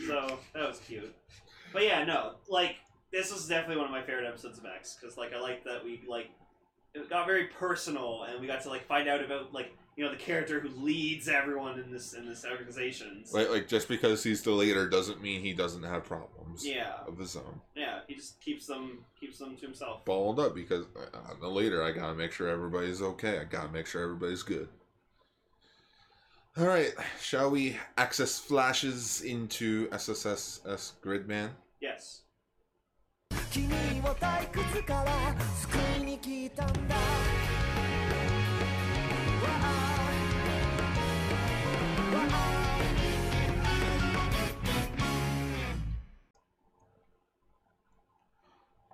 [0.07, 1.15] so that was cute.
[1.73, 2.77] But yeah, no, like
[3.13, 5.85] this was definitely one of my favorite episodes of X because like I like that
[5.85, 6.31] we like
[6.95, 10.11] it got very personal and we got to like find out about like you know
[10.11, 13.23] the character who leads everyone in this in this organization.
[13.25, 16.95] So- Like, like just because he's the leader doesn't mean he doesn't have problems yeah,
[17.07, 17.61] of his own.
[17.77, 20.05] yeah, he just keeps them keeps them to himself.
[20.05, 21.83] Balled up because I- I'm the leader.
[21.83, 23.39] I gotta make sure everybody's okay.
[23.39, 24.69] I gotta make sure everybody's good.
[26.57, 31.51] All right, shall we access flashes into SSSS Gridman?
[31.81, 32.20] Yes.
[33.52, 33.66] 君
[34.02, 37.02] を退屈から救いに来たんだわ
[39.42, 39.46] あ
[42.14, 43.76] わあ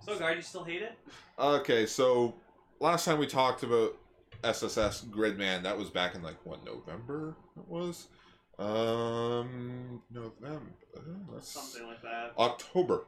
[0.04, 0.98] So, guard, you still hate it?
[1.38, 2.34] Okay, so
[2.80, 3.96] last time we talked about
[4.42, 8.08] SSS Gridman, that was back in like what November it was.
[8.58, 10.72] Um, November.
[10.96, 11.00] uh,
[11.32, 12.32] That's Something like that.
[12.38, 13.04] October.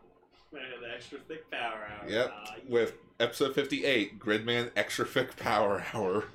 [0.52, 2.10] Have the extra thick power hour.
[2.10, 2.64] Yep, Ah, yeah.
[2.68, 6.26] with episode 58, Gridman Extra Thick Power Hour,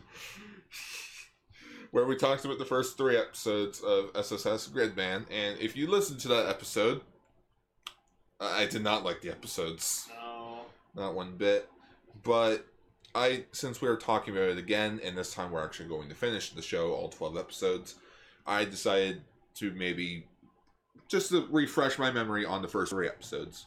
[1.91, 5.27] where we talked about the first three episodes of SSS Gridman.
[5.31, 7.01] And if you listen to that episode,
[8.41, 10.67] I I did not like the episodes, No.
[10.95, 11.69] not one bit.
[12.23, 12.67] But
[13.15, 16.15] I, since we are talking about it again, and this time we're actually going to
[16.15, 17.97] finish the show, all 12 episodes,
[18.47, 19.23] I decided
[19.57, 20.27] to maybe
[21.09, 23.67] just to refresh my memory on the first three episodes.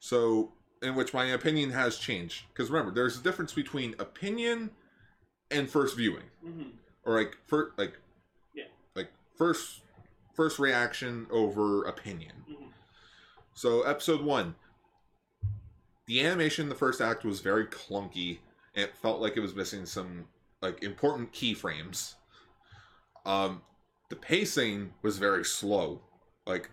[0.00, 2.44] So, in which my opinion has changed.
[2.48, 4.70] Because remember, there's a difference between opinion
[5.50, 6.62] and first viewing, hmm
[7.04, 7.98] or like first, like,
[8.54, 8.64] Yeah.
[8.94, 9.82] like first,
[10.34, 12.44] first reaction over opinion.
[12.48, 12.68] hmm
[13.54, 14.54] So, episode one,
[16.06, 18.38] the animation in the first act was very clunky.
[18.74, 20.26] And it felt like it was missing some
[20.62, 22.14] like important keyframes.
[23.26, 23.62] Um,
[24.08, 26.00] the pacing was very slow,
[26.46, 26.70] like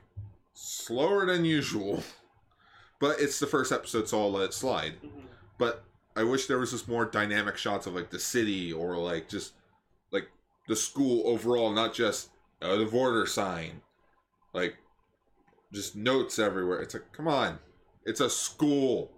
[0.54, 2.04] slower than usual.
[3.00, 4.94] But it's the first episode, so I'll let it slide.
[5.02, 5.26] hmm
[5.58, 5.84] But
[6.16, 9.54] I wish there was just more dynamic shots of like the city or like just
[10.12, 10.30] like
[10.68, 12.30] the school overall, not just
[12.62, 13.82] out of order sign,
[14.54, 14.78] like
[15.74, 16.82] just notes everywhere.
[16.82, 17.60] It's like, come on,
[18.06, 19.12] it's a school.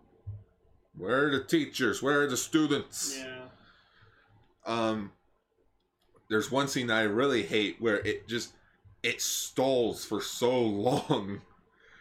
[0.98, 2.02] Where are the teachers?
[2.04, 3.18] Where are the students?
[3.18, 3.44] Yeah.
[4.66, 5.12] um
[6.30, 8.54] there's one scene I really hate where it just
[9.02, 11.42] it stalls for so long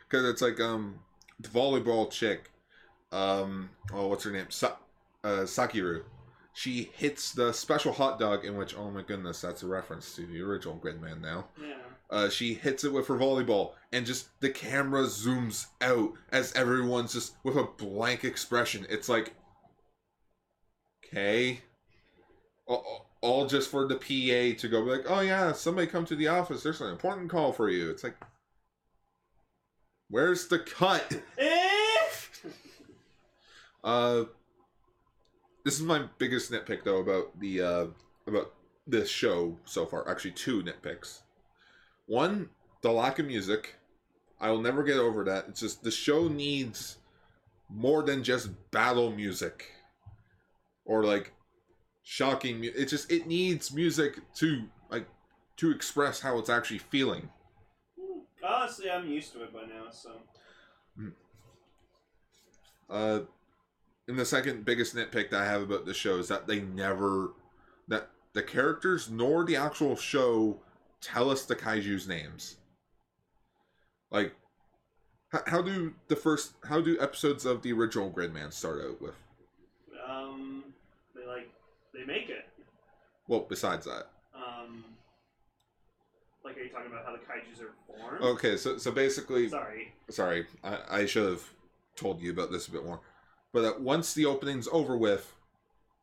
[0.08, 1.00] because it's like um
[1.40, 2.50] the volleyball chick
[3.12, 4.76] um oh what's her name Sa-
[5.24, 6.02] uh, Sakiru
[6.52, 10.26] she hits the special hot dog in which oh my goodness that's a reference to
[10.26, 11.74] the original Gridman now Yeah.
[12.10, 17.12] uh, she hits it with her volleyball, and just the camera zooms out as everyone's
[17.12, 18.86] just with a blank expression.
[18.88, 19.34] It's like,
[21.04, 21.60] okay,
[22.66, 26.16] all, all just for the PA to go be like, oh yeah, somebody come to
[26.16, 26.62] the office.
[26.62, 27.90] There's an important call for you.
[27.90, 28.16] It's like,
[30.10, 31.20] where's the cut?
[31.38, 31.54] Eh!
[33.84, 34.24] Uh,
[35.64, 37.86] this is my biggest nitpick though about the uh
[38.26, 38.52] about
[38.88, 40.08] this show so far.
[40.10, 41.20] Actually, two nitpicks.
[42.06, 42.50] One,
[42.82, 43.76] the lack of music.
[44.40, 45.46] I will never get over that.
[45.48, 46.98] It's just the show needs
[47.70, 49.66] more than just battle music,
[50.84, 51.32] or like
[52.02, 52.60] shocking.
[52.60, 55.06] mu- It just it needs music to like
[55.58, 57.30] to express how it's actually feeling.
[58.68, 60.10] Honestly, I'm used to it by now, so.
[62.90, 63.20] Uh,
[64.06, 67.32] and the second biggest nitpick that I have about the show is that they never
[67.88, 70.60] that the characters nor the actual show
[71.00, 72.58] tell us the kaiju's names.
[74.10, 74.34] Like,
[75.32, 79.14] how, how do the first how do episodes of the original Gridman start out with?
[80.06, 80.62] Um,
[81.16, 81.48] they like
[81.94, 82.44] they make it.
[83.28, 84.10] Well, besides that,
[86.48, 88.22] like are you talking about how the kaiju's are formed?
[88.22, 89.92] okay, so so basically, Sorry.
[90.10, 91.42] sorry, I, I should have
[91.96, 93.00] told you about this a bit more.
[93.52, 95.34] But that once the opening's over with,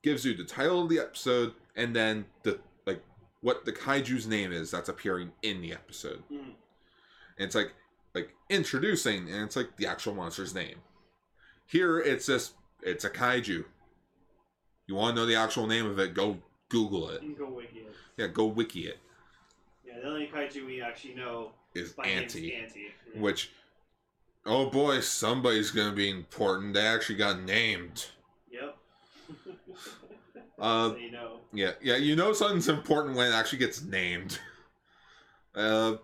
[0.03, 3.01] gives you the title of the episode and then the like
[3.41, 6.23] what the kaiju's name is that's appearing in the episode.
[6.31, 6.39] Mm.
[6.39, 6.53] And
[7.39, 7.73] it's like
[8.13, 10.75] like introducing and it's like the actual monster's name.
[11.65, 13.65] Here it's just it's a kaiju.
[14.87, 16.13] You want to know the actual name of it?
[16.13, 16.37] Go
[16.69, 17.37] Google it.
[17.37, 17.95] Go wiki it.
[18.17, 18.99] Yeah, go wiki it.
[20.05, 22.53] The only kaiju we actually know Is by name is Anti.
[23.15, 23.21] Yeah.
[23.21, 23.49] which
[24.45, 28.05] oh boy somebody's gonna be important they actually got named
[28.51, 28.77] Yep.
[30.59, 31.39] Uh, so you know.
[31.53, 34.39] yeah yeah you know something's important when it actually gets named
[35.55, 35.95] uh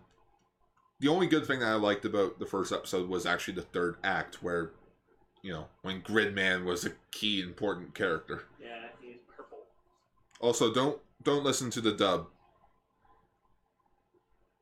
[0.99, 3.95] the only good thing that i liked about the first episode was actually the third
[4.03, 4.71] act where
[5.43, 8.67] you know when gridman was a key important character Yeah,
[8.99, 9.59] he's purple.
[10.41, 12.25] also don't don't listen to the dub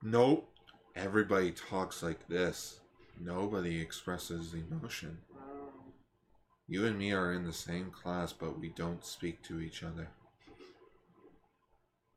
[0.04, 0.50] nope
[0.96, 2.80] everybody talks like this
[3.20, 5.18] nobody expresses emotion
[6.70, 10.08] You and me are in the same class, but we don't speak to each other.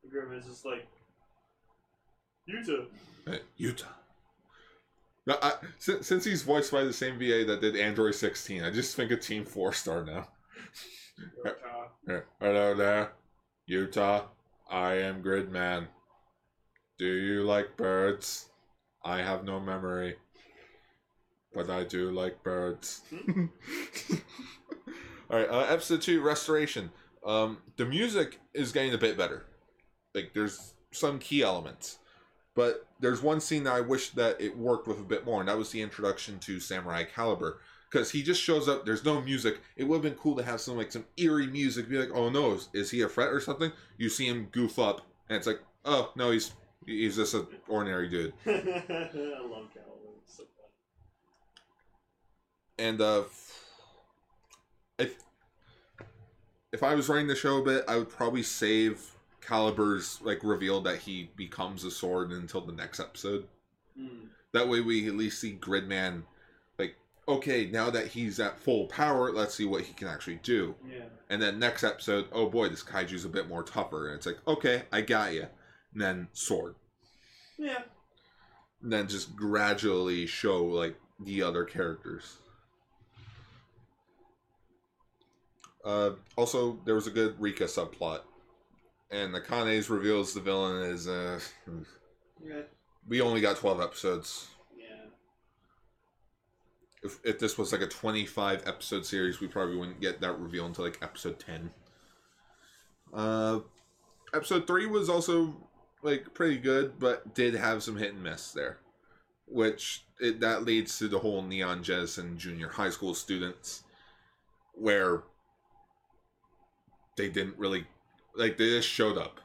[0.07, 0.87] Grim is just like
[2.47, 2.85] Yuta.
[3.25, 3.87] Uh, Utah.
[5.25, 8.69] No, I, since, since he's voiced by the same VA that did Android 16, I
[8.69, 10.27] just think of Team Four Star now.
[11.45, 11.55] Yuta.
[12.05, 13.13] Uh, Hello there,
[13.65, 14.25] Utah.
[14.69, 15.87] I am Gridman.
[16.99, 18.49] Do you like birds?
[19.03, 20.15] I have no memory,
[21.53, 23.01] but I do like birds.
[25.29, 26.91] All right, uh, episode two, restoration.
[27.25, 29.45] Um, the music is getting a bit better.
[30.13, 31.97] Like, there's some key elements,
[32.55, 35.49] but there's one scene that I wish that it worked with a bit more, and
[35.49, 37.59] that was the introduction to Samurai Caliber.
[37.89, 39.61] Because he just shows up, there's no music.
[39.75, 41.89] It would have been cool to have some like some eerie music.
[41.89, 43.71] Be like, oh no, is, is he a threat or something?
[43.97, 46.53] You see him goof up, and it's like, oh no, he's
[46.85, 48.33] he's just an ordinary dude.
[48.45, 50.13] I love Caliban.
[50.23, 50.69] It's so fun.
[52.77, 53.23] And uh,
[54.97, 55.15] if
[56.71, 60.81] if I was writing the show a bit, I would probably save Caliber's like reveal
[60.81, 63.47] that he becomes a sword until the next episode.
[63.99, 64.27] Mm.
[64.53, 66.23] That way, we at least see Gridman.
[66.79, 66.95] Like,
[67.27, 70.75] okay, now that he's at full power, let's see what he can actually do.
[70.87, 71.05] Yeah.
[71.29, 74.39] And then next episode, oh boy, this kaiju's a bit more tougher, and it's like,
[74.47, 75.47] okay, I got you.
[75.93, 76.75] And then sword.
[77.57, 77.83] Yeah.
[78.81, 82.37] And then just gradually show like the other characters.
[85.85, 88.21] Uh, also, there was a good Rika subplot,
[89.11, 91.07] and the Kane's reveals the villain is.
[91.07, 91.39] Uh,
[92.41, 92.61] Yeah.
[93.07, 94.47] we only got twelve episodes.
[94.77, 94.85] Yeah.
[97.03, 100.65] If, if this was like a twenty-five episode series, we probably wouldn't get that reveal
[100.65, 101.71] until like episode ten.
[103.13, 103.59] Uh,
[104.33, 105.69] episode three was also
[106.03, 108.77] like pretty good, but did have some hit and miss there,
[109.47, 113.83] which it, that leads to the whole Neon Genesis junior high school students,
[114.73, 115.23] where
[117.17, 117.85] they didn't really
[118.35, 119.39] like they just showed up.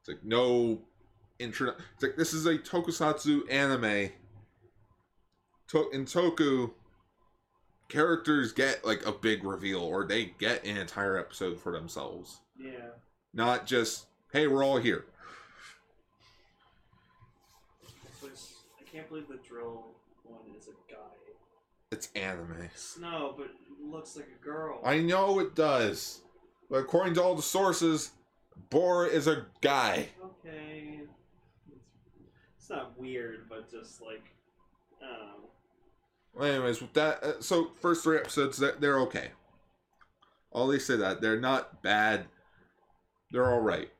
[0.00, 0.82] It's like no
[1.38, 1.74] intro.
[1.94, 4.10] It's like this is a tokusatsu anime.
[5.68, 6.72] To- in Toku,
[7.88, 12.90] characters get like a big reveal, or they get an entire episode for themselves, Yeah.
[13.32, 15.04] not just hey, we're all here.
[18.20, 18.32] Which
[18.78, 19.86] I can't believe the drill
[20.24, 20.96] one is a guy.
[21.90, 22.70] It's anime.
[22.74, 24.80] Snow, but it looks like a girl.
[24.84, 26.20] I know it does,
[26.70, 28.12] but according to all the sources,
[28.68, 30.08] Bora is a guy.
[30.22, 31.00] Okay.
[32.56, 34.22] It's, not weird, but just like,
[35.02, 35.48] I don't know.
[36.34, 39.30] Well, anyways, with that, uh, so first three episodes, they're, they're okay.
[40.52, 42.26] All they say that they're not bad.
[43.32, 43.90] They're all right.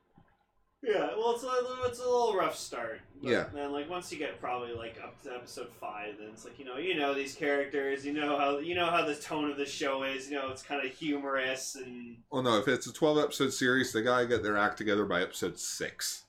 [0.83, 1.49] Yeah, well, it's a,
[1.87, 3.01] it's a little rough start.
[3.21, 3.45] Yeah.
[3.53, 6.65] Then, like, once you get probably like up to episode five, then it's like you
[6.65, 9.65] know, you know these characters, you know how you know how the tone of the
[9.65, 10.27] show is.
[10.29, 13.93] You know, it's kind of humorous and Well, no, if it's a twelve episode series,
[13.93, 16.23] they gotta get their act together by episode six.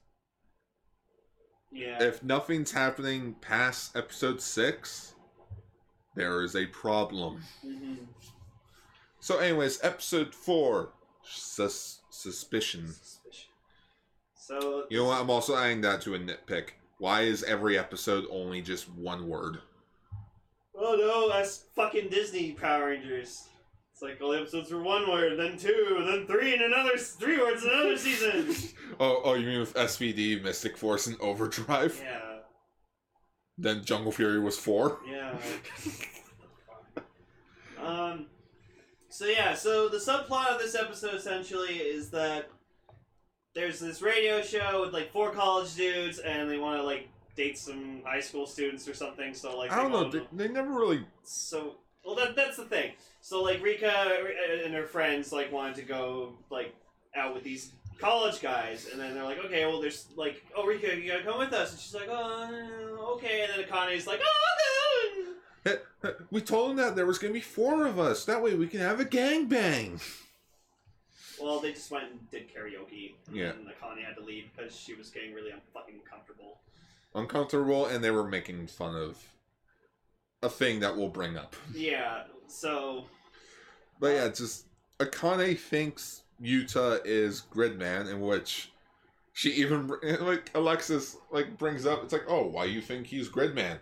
[1.71, 2.03] yeah.
[2.03, 5.15] If nothing's happening past episode six,
[6.15, 7.43] there is a problem.
[7.63, 7.95] hmm
[9.21, 10.91] So, anyways, episode four,
[11.25, 12.95] sus- suspicion.
[14.61, 15.21] So You know what?
[15.21, 16.71] I'm also adding that to a nitpick.
[16.99, 19.59] Why is every episode only just one word?
[20.77, 23.49] Oh no, that's fucking Disney Power Rangers.
[23.93, 27.39] It's like all the episodes were one word, then two, then three, and another three
[27.39, 28.55] words in another season.
[29.01, 31.99] Oh, oh, you mean with SPD, Mystic Force, and Overdrive?
[32.05, 32.41] yeah,
[33.57, 35.01] Then Jungle Fury was four.
[35.11, 35.35] yeah.
[37.83, 38.27] um.
[39.09, 42.51] So yeah, so the subplot of this episode essentially is that
[43.55, 47.59] there's this radio show with like four college dudes, and they want to like date
[47.59, 49.35] some high school students or something.
[49.35, 50.11] So like I don't know.
[50.11, 51.05] They, they never really.
[51.25, 52.91] so well that that's the thing
[53.21, 56.75] so like rika uh, and her friends like wanted to go like
[57.17, 60.97] out with these college guys and then they're like okay well there's like oh rika
[60.97, 65.29] you gotta come with us and she's like oh okay and then akane's like oh
[65.65, 66.17] good.
[66.33, 68.25] We told them that there was gonna be four of us.
[68.25, 70.03] That way we can have a gangbang.
[71.43, 73.51] Well they just went and did karaoke Yeah.
[73.51, 76.59] and akane had to leave because she was getting really fucking uncomfortable
[77.14, 79.18] Uncomfortable, and they were making fun of
[80.43, 81.55] a thing that we'll bring up.
[81.74, 83.05] yeah so
[84.01, 84.64] But yeah, uh, just
[84.99, 88.70] Akane thinks Yuta is Gridman, in which
[89.34, 89.88] she even
[90.20, 92.03] like Alexis like brings up.
[92.03, 93.78] It's like, oh, why you think he's Gridman?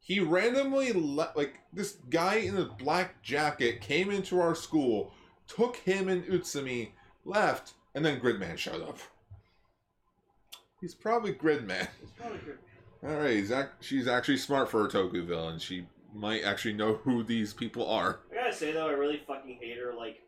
[0.00, 5.12] He randomly le- like this guy in a black jacket came into our school,
[5.56, 6.90] took him and Utsumi,
[7.24, 8.98] left, and then Gridman showed up.
[10.80, 11.88] He's probably Gridman.
[12.02, 12.58] it's probably good
[13.02, 15.58] All right, he's ac- she's actually smart for a Toku villain.
[15.58, 18.20] She might actually know who these people are.
[18.30, 20.20] I gotta say though, I really fucking hate her like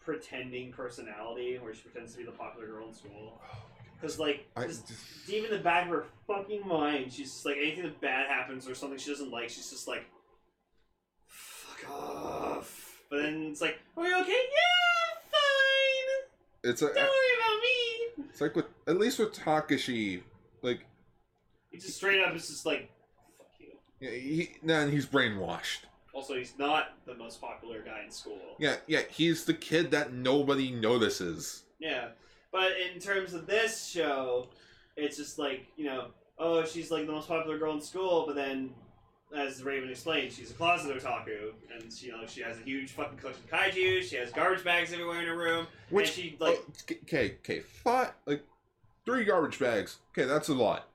[0.00, 3.40] pretending personality, where she pretends to be the popular girl in school.
[3.42, 3.56] Oh
[4.02, 4.92] because like, I just,
[5.28, 8.68] deep in the back of her fucking mind, she's just like anything that bad happens
[8.68, 10.04] or something she doesn't like, she's just like,
[11.28, 12.41] fuck off.
[13.12, 14.30] But then it's like, are you okay?
[14.32, 16.70] Yeah, fine.
[16.70, 18.24] it's a, Don't worry about me.
[18.30, 20.22] It's like with at least with Takashi,
[20.62, 20.86] like
[21.70, 22.90] He just straight up It's just like,
[23.36, 23.68] fuck you.
[24.00, 25.80] yeah, he then he's brainwashed.
[26.14, 28.40] Also, he's not the most popular guy in school.
[28.58, 31.64] Yeah, yeah, he's the kid that nobody notices.
[31.78, 32.08] Yeah,
[32.50, 34.48] but in terms of this show,
[34.96, 36.06] it's just like you know,
[36.38, 38.70] oh, she's like the most popular girl in school, but then,
[39.34, 42.90] as Raven explained, she's a closet otaku, and she, you know she has a huge
[42.90, 44.02] fucking collection of kaiju.
[44.02, 47.60] She has garbage bags everywhere in her room, Which and she like oh, okay, okay,
[47.60, 48.44] five like
[49.04, 49.98] three garbage bags.
[50.12, 50.88] Okay, that's a lot.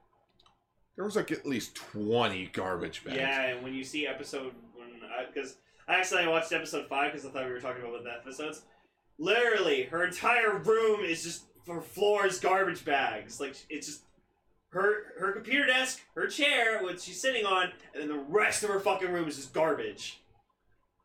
[0.96, 3.18] There was like at least twenty garbage bags.
[3.18, 3.42] yeah.
[3.48, 4.88] And when you see episode when
[5.34, 5.58] because
[5.88, 8.64] I, actually watched episode five because I thought we were talking about the episodes.
[9.20, 13.40] Literally, her entire room is just her floor is garbage bags.
[13.40, 14.04] Like it's just
[14.70, 18.70] her her computer desk, her chair, what she's sitting on, and then the rest of
[18.70, 20.22] her fucking room is just garbage.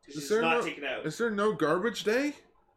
[0.07, 1.05] Is She's there not no- taken out.
[1.05, 2.33] Is there no garbage day?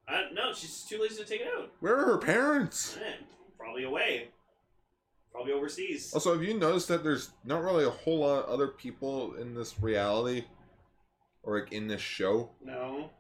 [0.09, 0.53] I don't know.
[0.55, 1.73] She's too lazy to take it out.
[1.81, 2.97] Where are her parents?
[3.05, 3.15] Eh,
[3.59, 4.29] probably away.
[5.33, 6.15] Probably overseas.
[6.15, 9.55] Also, have you noticed that there's not really a whole lot of other people in
[9.55, 10.45] this reality,
[11.43, 12.51] or like in this show?
[12.65, 13.11] No.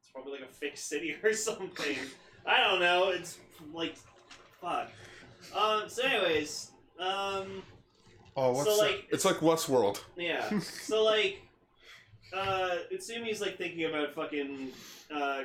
[0.00, 1.96] It's probably like a fake city or something.
[2.44, 3.08] I don't know.
[3.10, 3.38] It's
[3.72, 3.96] like
[4.60, 4.90] fuck.
[5.56, 7.62] Um so anyways, um
[8.38, 8.82] Oh, what's So, that?
[8.82, 10.00] like, It's like Westworld.
[10.16, 10.58] yeah.
[10.60, 11.40] so like
[12.34, 14.70] uh Utsumi's like thinking about fucking
[15.14, 15.42] uh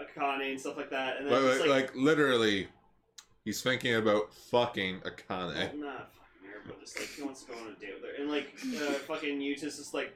[0.00, 2.68] Akane and stuff like that and then But it's like, like, like literally,
[3.44, 5.78] he's thinking about fucking well, Akane.
[5.78, 8.20] not fucking her, but just like he wants to go on a date with her.
[8.20, 10.12] And like uh fucking Yuta's just like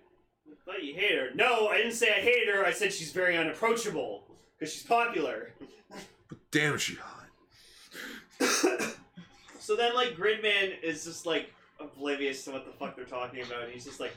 [0.66, 1.28] but you hate her.
[1.34, 4.24] No, I didn't say I hate her, I said she's very unapproachable.
[4.58, 5.52] Because she's popular.
[6.28, 7.26] But damn, is she hot.
[9.68, 13.64] So then, like, Gridman is just like oblivious to what the fuck they're talking about.
[13.64, 14.12] And he's just like,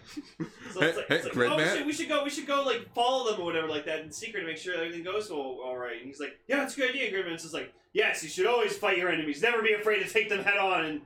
[0.73, 2.63] so it's like, Hey, it's like oh, we should, we should go, we should go,
[2.63, 5.59] like, follow them or whatever, like that, in secret to make sure everything goes all,
[5.61, 5.97] all right.
[5.97, 7.11] And he's like, yeah, that's a good idea.
[7.11, 10.29] Gridman's just like, yes, you should always fight your enemies, never be afraid to take
[10.29, 10.85] them head on.
[10.85, 11.01] And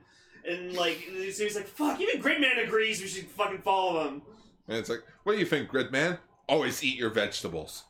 [0.48, 4.22] and like, so he's like, fuck, even Gridman agrees we should fucking follow them.
[4.68, 6.20] And it's like, what do you think, Gridman?
[6.48, 7.82] Always eat your vegetables.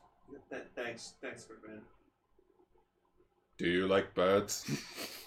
[0.49, 1.81] Th- thanks, thanks, Gridman.
[3.59, 4.65] Do you like birds?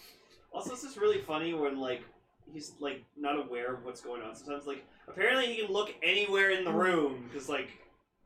[0.53, 2.03] Also, this is really funny when like
[2.53, 4.35] he's like not aware of what's going on.
[4.35, 6.83] Sometimes, like apparently he can look anywhere in the mm.
[6.83, 7.69] room because like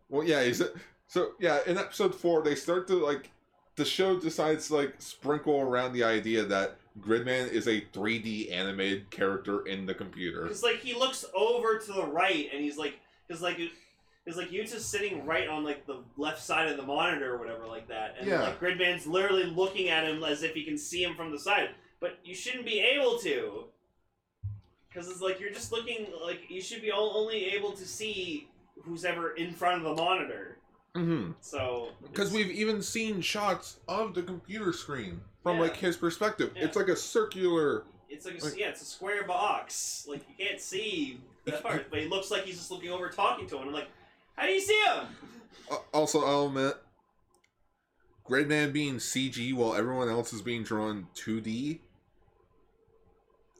[0.09, 0.63] Well, yeah, he's
[1.07, 1.61] so yeah.
[1.67, 3.31] In episode four, they start to like
[3.77, 9.11] the show decides to like sprinkle around the idea that Gridman is a 3D animated
[9.11, 10.43] character in the computer.
[10.43, 12.95] Because like he looks over to the right and he's like,
[13.27, 13.59] because like,
[14.25, 17.67] because like Yuta's sitting right on like the left side of the monitor or whatever
[17.67, 18.43] like that, and Yeah.
[18.43, 21.71] like Gridman's literally looking at him as if he can see him from the side,
[22.05, 23.65] but you shouldn't be able to.
[24.93, 28.47] Because it's like you're just looking like you should be o- only able to see
[28.83, 30.59] who's ever in front of the monitor.
[30.95, 31.31] Mm-hmm.
[31.41, 35.63] So Because we've even seen shots of the computer screen from Yeah.
[35.63, 36.53] like his perspective.
[36.55, 36.65] Yeah.
[36.67, 37.85] It's like a circular.
[38.11, 40.05] It's like, a, Like- yeah, it's a square box.
[40.07, 43.47] Like you can't see that part, but he looks like he's just looking over, talking
[43.49, 43.69] to him.
[43.69, 43.89] I'm like,
[44.37, 45.07] how do you see him?
[45.71, 46.75] Uh, also, I'll admit,
[48.29, 51.81] Gridman being CG while everyone else is being drawn 2D,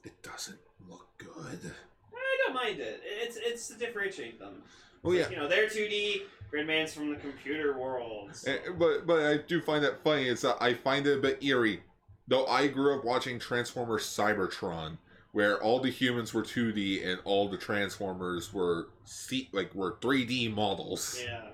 [0.05, 1.71] it doesn't look good.
[2.13, 3.01] I don't mind it.
[3.03, 4.63] It's it's to differentiate them.
[5.03, 6.21] It's yeah, you know, they're 2D.
[6.53, 8.33] Gridman's from the computer world.
[8.35, 10.27] so- Eh, but but I do find that funny.
[10.29, 11.81] It's that I find it a bit eerie,
[12.27, 12.45] though.
[12.45, 14.97] I grew up watching Transformers Cybertron,
[15.31, 20.53] where all the humans were 2D and all the Transformers were C like were 3D
[20.53, 21.19] models.
[21.23, 21.49] yeah.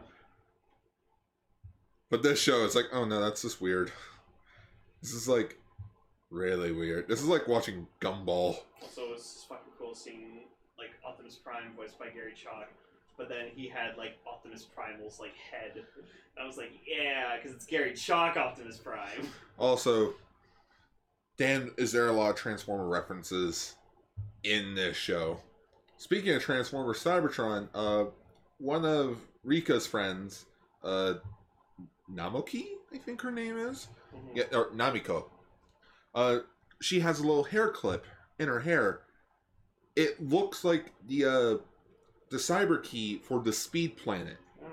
[2.09, 3.91] But this show, it's like, oh no, that's just weird.
[5.01, 5.57] This is like
[6.31, 7.07] really weird.
[7.07, 8.57] This is like watching Gumball.
[8.81, 10.45] Also, it was fucking cool seeing
[10.77, 12.67] like Optimus Prime voiced by Gary Chalk,
[13.17, 15.83] but then he had like Optimus Primal's like head.
[16.41, 19.27] I was like, yeah, because it's Gary Chalk Optimus Prime.
[19.57, 20.13] Also,
[21.37, 23.75] Dan, is there a lot of Transformer references
[24.43, 25.39] in this show?
[25.97, 28.05] Speaking of Transformer Cybertron, uh,
[28.57, 30.45] one of Rika's friends,
[30.83, 31.15] uh,
[32.11, 34.35] Namoki, I think her name is, Mhm.
[34.35, 35.25] yeah, or Namiko.
[36.13, 36.39] Uh,
[36.81, 38.05] she has a little hair clip
[38.39, 39.01] in her hair.
[39.95, 41.57] It looks like the uh,
[42.29, 44.37] the cyber key for the Speed Planet.
[44.63, 44.67] Oh.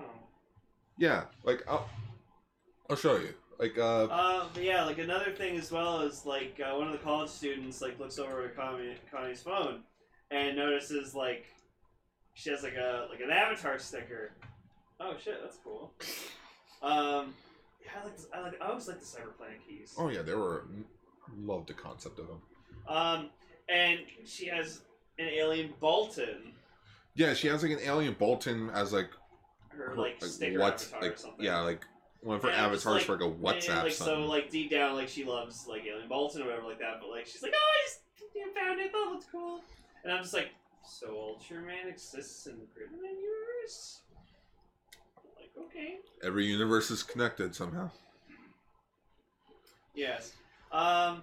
[0.99, 1.89] Yeah, like I'll,
[2.89, 3.35] I'll show you.
[3.59, 6.99] Like uh, Uh, yeah, like another thing as well is like uh, one of the
[6.99, 9.81] college students like looks over at Connie, Connie's phone
[10.31, 11.47] and notices like
[12.35, 14.33] she has like a like an avatar sticker.
[15.01, 15.93] Oh shit, that's cool.
[16.83, 17.35] Um,
[17.85, 19.95] yeah, I like this, I like I always like the Cyber Planet keys.
[19.99, 20.67] oh yeah, they were
[21.37, 22.41] love the concept of them.
[22.89, 23.31] Um,
[23.69, 24.81] and she has
[25.19, 26.53] an alien Baltan,
[27.15, 29.11] Yeah, she has like an alien Baltan as like
[29.71, 31.45] her her, like sticker what's avatar like or something.
[31.45, 31.85] yeah like
[32.23, 34.71] one of her And avatars like- for like a And, WhatsApp like so, like deep
[34.71, 36.99] down, like she loves like Alien Baltan or whatever like that.
[37.01, 38.93] But like she's like, oh, I just found it.
[38.93, 39.61] That looks cool.
[40.05, 40.51] And I'm just like,
[40.89, 44.01] so Ultraman exists in the Gridman universe?
[45.39, 47.91] Like, okay, Every universe is connected somehow.
[49.95, 50.33] yes.
[50.73, 51.23] Um.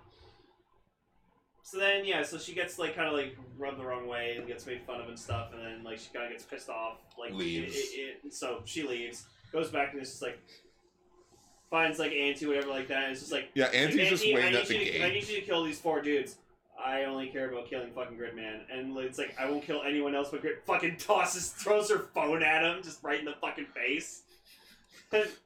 [1.63, 4.45] So then, yeah, so she gets like kind of like rubbed the wrong way and
[4.47, 6.99] gets made fun of and stuff, and then like she kind of gets pissed off,
[7.17, 7.75] like Leaves.
[7.75, 10.39] It, it, so she leaves, goes back and it's just like
[11.69, 13.03] finds like Anti, whatever like that.
[13.03, 15.27] And it's just like Yeah, Anti's Like, just Anti, waiting at the to, I need
[15.27, 16.37] you to kill these four dudes.
[16.83, 18.61] I only care about killing fucking Gridman.
[18.71, 20.57] And it's like, I won't kill anyone else but Grid.
[20.65, 24.23] Fucking tosses, throws her phone at him, just right in the fucking face.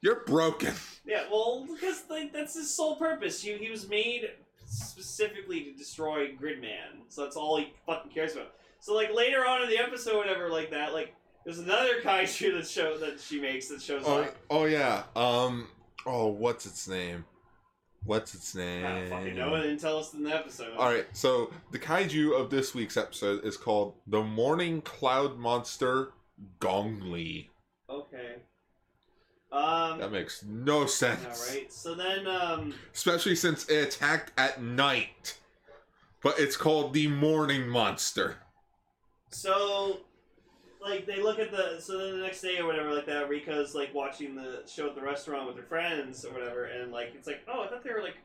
[0.00, 0.74] You're broken.
[1.04, 3.42] yeah, well, because like, that's his sole purpose.
[3.42, 4.30] He, he was made
[4.66, 7.02] specifically to destroy Gridman.
[7.08, 8.52] So that's all he fucking cares about.
[8.80, 12.66] So, like, later on in the episode, whatever, like that, like, there's another kaiju that
[12.66, 14.36] show that she makes that shows Oh, up.
[14.50, 15.02] oh yeah.
[15.16, 15.68] Um.
[16.06, 17.24] Oh, what's its name?
[18.04, 18.84] What's its name?
[18.86, 19.54] I don't fucking know.
[19.56, 20.74] They didn't tell us in the episode.
[20.78, 21.04] All right.
[21.12, 26.12] So the kaiju of this week's episode is called the Morning Cloud Monster
[26.60, 27.48] Gongli.
[29.52, 29.98] Um.
[29.98, 31.24] That makes no sense.
[31.24, 31.72] All right.
[31.72, 35.36] So then, um, Especially since it attacked at night.
[36.22, 38.36] But it's called the Morning Monster.
[39.30, 40.00] so
[40.82, 43.74] like they look at the so then the next day or whatever like that, Rika's
[43.74, 47.26] like watching the show at the restaurant with her friends or whatever, and like it's
[47.26, 48.16] like, oh, I thought they were like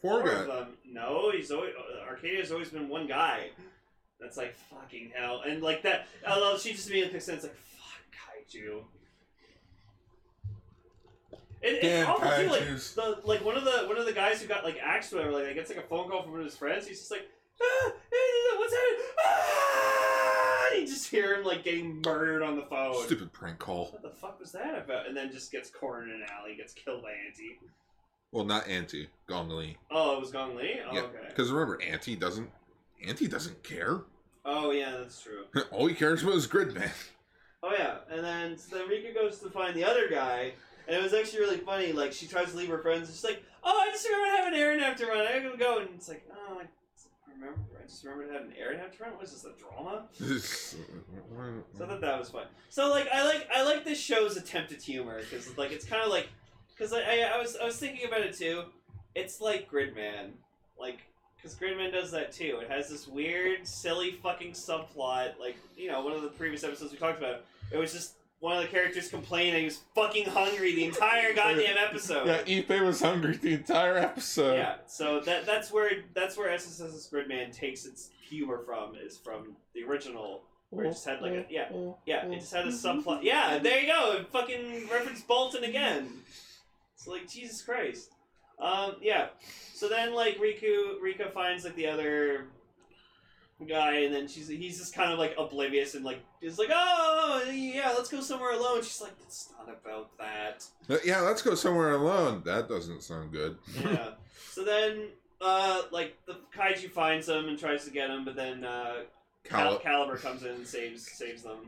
[0.00, 0.66] Four four of them.
[0.86, 1.72] No, he's always
[2.08, 3.48] Arcadia's always been one guy.
[4.20, 6.06] That's like fucking hell, and like that.
[6.26, 7.34] I love she just immediately picks it.
[7.34, 8.80] It's like fuck kaiju.
[11.64, 12.50] It, Damn it's awful too.
[12.50, 12.66] Like
[13.22, 15.32] the like one of the one of the guys who got like axed or whatever.
[15.32, 16.86] Like gets like a phone call from one of his friends.
[16.86, 17.26] He's just like,
[17.62, 19.06] ah, eh, what's happening?
[19.26, 20.68] Ah!
[20.72, 23.02] And you just hear him like getting murdered on the phone.
[23.06, 23.86] Stupid prank call.
[23.86, 25.06] What the fuck was that about?
[25.06, 27.58] And then just gets cornered in an alley, gets killed by Anti.
[28.30, 29.08] Well, not Anti.
[29.28, 29.76] Gongli.
[29.90, 30.80] Oh, it was Gong Li.
[30.86, 31.18] Oh, Yeah, okay.
[31.28, 32.50] Because remember, Anti doesn't.
[33.06, 34.00] Anti doesn't care.
[34.44, 35.44] Oh yeah, that's true.
[35.70, 36.90] All he cares about is Gridman.
[37.62, 40.52] Oh yeah, and then so then Rika goes to find the other guy,
[40.86, 41.92] and it was actually really funny.
[41.92, 44.54] Like she tries to leave her friends, she's like, "Oh, I just remember have an
[44.54, 45.26] errand to run.
[45.26, 47.60] I gotta go." And it's like, "Oh, I remember.
[47.82, 49.14] I just remembered I had an errand to run.
[49.14, 49.44] What is this?
[49.44, 50.06] A drama?"
[51.76, 52.46] So I thought that was fun.
[52.68, 56.02] So like, I like I like this show's attempt at humor because like it's kind
[56.02, 56.28] of like
[56.68, 58.64] because I, I I was I was thinking about it too.
[59.14, 60.30] It's like Gridman,
[60.78, 61.00] like.
[61.36, 62.60] Because Gridman does that too.
[62.62, 65.38] It has this weird, silly fucking subplot.
[65.38, 67.44] Like, you know, one of the previous episodes we talked about.
[67.70, 68.14] It was just
[68.44, 72.26] one of the characters complaining that he was fucking hungry the entire goddamn episode.
[72.26, 74.56] yeah, Ippei was hungry the entire episode.
[74.56, 79.56] Yeah, so that that's where that's where SSS Gridman takes its humor from is from
[79.74, 81.70] the original Where it just had like a yeah,
[82.04, 83.22] yeah, it just had a subplot.
[83.22, 84.18] Yeah, there you go.
[84.18, 86.10] It fucking referenced Baltan again.
[86.94, 88.10] It's like Jesus Christ.
[88.58, 89.28] Um, yeah.
[89.72, 92.48] So then like Riku Rika finds like the other
[93.66, 97.42] guy and then she's he's just kind of like oblivious and like is like, Oh
[97.52, 98.82] yeah, let's go somewhere alone.
[98.82, 100.64] She's like, It's not about that.
[100.88, 102.42] But yeah, let's go somewhere alone.
[102.44, 103.56] That doesn't sound good.
[103.84, 104.10] Yeah.
[104.50, 105.08] so then
[105.40, 109.02] uh like the kaiju finds him and tries to get him, but then uh
[109.44, 111.58] Cal- Cal- Caliber comes in and saves saves them.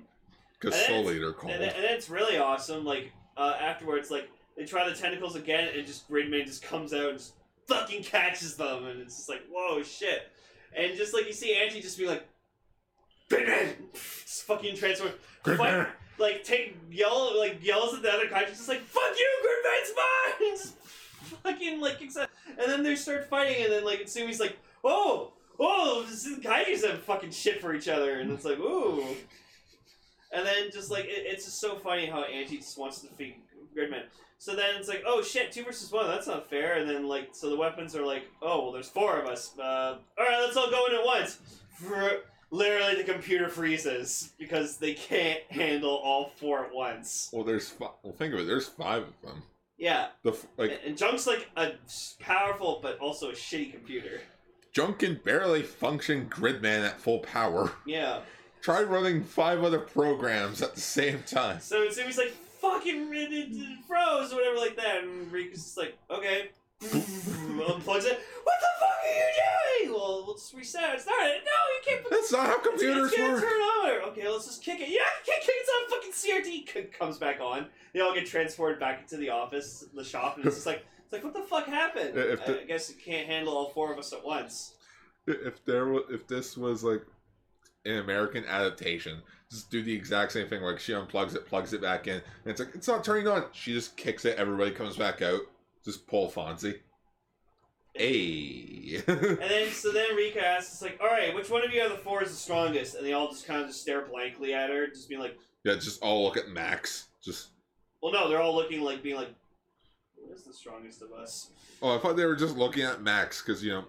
[0.59, 1.53] because Soul Eater called.
[1.53, 2.84] And then, and then it's really awesome.
[2.84, 7.11] Like uh, afterwards, like they try the tentacles again, and just Gridman just comes out
[7.11, 7.34] and just
[7.66, 10.30] fucking catches them, and it's just like whoa shit.
[10.77, 12.27] And just like you see Angie just be like,
[13.31, 15.12] Gridman, just fucking transform,
[15.43, 19.93] fight, like take yell like yells at the other kaiju, just like fuck you, Gridman's
[19.97, 20.72] mine.
[21.43, 22.33] Fucking like accept.
[22.57, 25.33] And then they start fighting, and then like Sumi's like, oh.
[25.59, 29.03] Oh, this is kaijus have fucking shit for each other, and it's like, ooh.
[30.31, 33.39] And then just like it, it's just so funny how Angie just wants to defeat
[33.77, 34.03] Gridman.
[34.39, 36.74] So then it's like, oh shit, two versus one, that's not fair.
[36.78, 39.53] And then like, so the weapons are like, oh well, there's four of us.
[39.59, 39.62] Uh,
[40.18, 41.39] all right, let's all go in at once.
[41.74, 42.22] Fr-
[42.53, 47.28] Literally, the computer freezes because they can't handle all four at once.
[47.32, 48.47] well, there's fi- well, think of it.
[48.47, 49.43] There's five of them.
[49.78, 51.72] Yeah, The f- like and, and Junk's like a
[52.20, 54.20] powerful but also a shitty computer.
[54.72, 57.72] Junk can barely function Gridman at full power.
[57.84, 58.20] Yeah.
[58.66, 61.60] Try running five other programs at the same time.
[61.60, 65.78] So Sumi's like, fucking it, it, it froze or whatever like that, and Riku's just
[65.78, 66.48] like, okay.
[66.82, 68.18] Unplugs it.
[68.42, 69.94] What the fuck are you doing?
[69.94, 71.00] Well, let's reset it.
[71.00, 71.42] Start it.
[71.44, 71.52] No,
[71.92, 72.10] you can't.
[72.10, 73.40] That's not how computers it's work.
[73.40, 74.08] turn on.
[74.08, 74.88] Okay, let's just kick it.
[74.88, 75.48] Yeah, kick it.
[75.48, 76.68] It's on fucking CRT.
[76.68, 77.66] C- comes back on.
[77.94, 81.12] They all get transported back into the office, the shop, and it's just like, it's
[81.12, 82.14] like, what the fuck happened?
[82.14, 84.72] The- I, I guess it can't handle all four of us at once.
[85.28, 87.02] If there was, if this was like
[87.87, 90.62] an American adaptation, just do the exact same thing.
[90.62, 93.45] Like she unplugs it, plugs it back in, and it's like it's not turning on.
[93.53, 94.39] She just kicks it.
[94.39, 95.41] Everybody comes back out.
[95.84, 96.80] Just pull Fonzie.
[97.95, 99.03] Hey.
[99.07, 101.89] And then, so then Rika asks, it's like, all right, which one of you are
[101.89, 102.95] the four is the strongest?
[102.95, 105.74] And they all just kind of just stare blankly at her, just being like, yeah,
[105.74, 107.09] just all look at Max.
[107.24, 107.49] Just
[108.03, 109.34] well, no, they're all looking like, being like,
[110.14, 111.51] who is the strongest of us?
[111.82, 113.84] oh, I thought they were just looking at Max because you know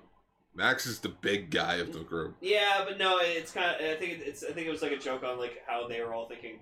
[0.57, 2.35] Max is the big guy of the group.
[2.41, 4.97] Yeah, but no, it's kind of, I think it's, I think it was like a
[4.97, 6.59] joke on like how they were all thinking,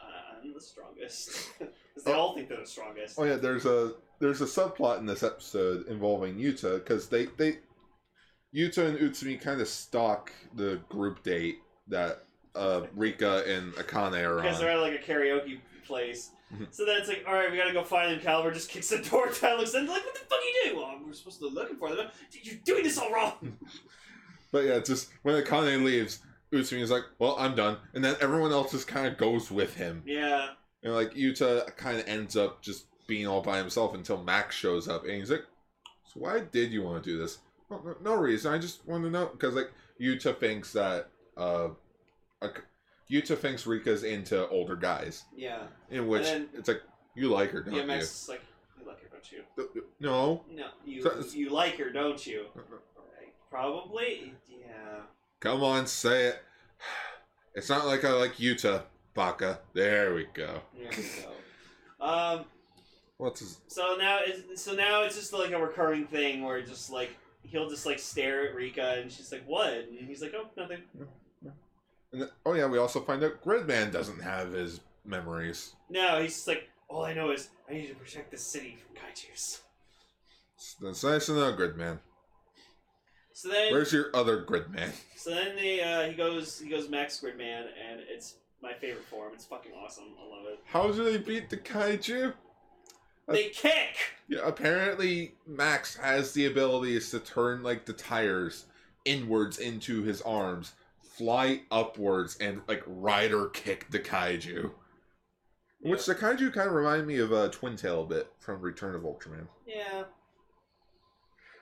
[0.00, 1.50] uh, I'm the strongest.
[1.94, 2.20] Because they Oh.
[2.20, 3.18] all think they're the strongest.
[3.18, 7.58] Oh yeah, there's a there's a subplot in this episode involving Yuta because they they
[8.56, 11.56] Yuta and Utsumi kind of stalk the group date
[11.88, 12.24] that
[12.54, 14.42] uh, Rika and Akane are on.
[14.42, 16.30] Because they're at like a karaoke place.
[16.70, 18.20] So then it's like, all right, we gotta go find them.
[18.20, 20.76] Caliber just kicks the door down, looks in, like, what the fuck you do?
[20.76, 22.08] Well, we're supposed to be looking for them.
[22.42, 23.56] You're doing this all wrong.
[24.50, 26.18] But yeah, it's just when the Akane leaves,
[26.52, 29.74] Utsumi is like, "Well, I'm done," and then everyone else just kind of goes with
[29.74, 30.02] him.
[30.04, 30.50] yeah.
[30.82, 34.88] And like Yuta kind of ends up just being all by himself until Max shows
[34.88, 35.46] up, and he's like,
[36.04, 37.38] "So why did you want to do this?"
[37.70, 38.52] Well, no, reason.
[38.52, 41.68] I just want to know because like Yuta thinks that uh,
[43.12, 45.66] Yuta thinks Rika's into older guys, Yeah.
[45.90, 46.82] in which And it's like
[47.14, 47.80] you like her, don't you?
[47.80, 47.88] Yeah, you?
[47.88, 48.40] Max is like,
[48.80, 49.32] you like her, don't
[49.76, 49.84] you?
[50.00, 50.44] No.
[50.50, 52.46] No, you So- you like her, don't you?
[53.50, 54.34] Probably.
[54.48, 55.02] Yeah.
[55.40, 56.42] Come on, say it.
[57.54, 59.60] It's not like I like Yuta, Baka.
[59.74, 60.62] There we go.
[60.74, 61.04] There we
[62.00, 62.02] go.
[62.06, 62.46] Um.
[63.18, 63.58] What's his?
[63.66, 67.10] So now, it's, so now it's just like a recurring thing where just like
[67.42, 70.78] he'll just like stare at Rika and she's like, "What?" And he's like, "Oh, nothing."
[72.12, 75.74] And then, oh yeah, we also find out Gridman doesn't have his memories.
[75.88, 78.96] No, he's just like, "All I know is I need to protect the city from
[78.96, 79.60] kaiju's."
[80.80, 81.98] That's nice to know, Gridman.
[83.32, 84.92] So then, Where's your other Gridman?
[85.16, 89.32] so then they, uh, he goes, he goes Max Gridman, and it's my favorite form.
[89.34, 90.04] It's fucking awesome.
[90.20, 90.60] I love it.
[90.64, 92.34] How do they beat the kaiju?
[93.28, 93.96] They kick.
[94.28, 98.66] Yeah, apparently Max has the abilities to turn like the tires
[99.04, 100.72] inwards into his arms,
[101.16, 104.72] fly upwards, and like rider kick the kaiju.
[105.80, 108.94] Which the kaiju kind of remind me of uh, Twin Tail a bit from Return
[108.94, 109.48] of Ultraman.
[109.66, 110.04] Yeah.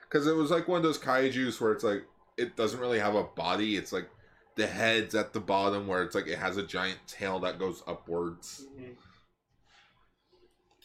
[0.03, 2.03] Because it was like one of those kaijus where it's like
[2.37, 3.77] it doesn't really have a body.
[3.77, 4.09] It's like
[4.55, 7.81] the head's at the bottom where it's like it has a giant tail that goes
[7.87, 8.65] upwards.
[8.77, 8.95] Mhm.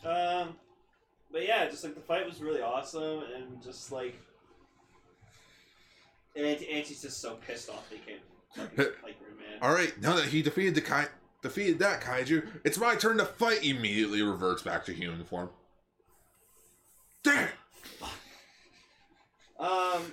[0.05, 0.57] Um,
[1.33, 4.15] but yeah, just like the fight was really awesome, and just like,
[6.37, 8.36] and Anti- Anti's just so pissed off they can't fucking fight Gridman.
[9.63, 11.09] All right, now that he defeated the kai
[11.43, 13.65] defeated that kaiju, it's my turn to fight.
[13.65, 15.51] Immediately reverts back to human form.
[17.23, 17.49] Damn.
[19.59, 20.13] Um,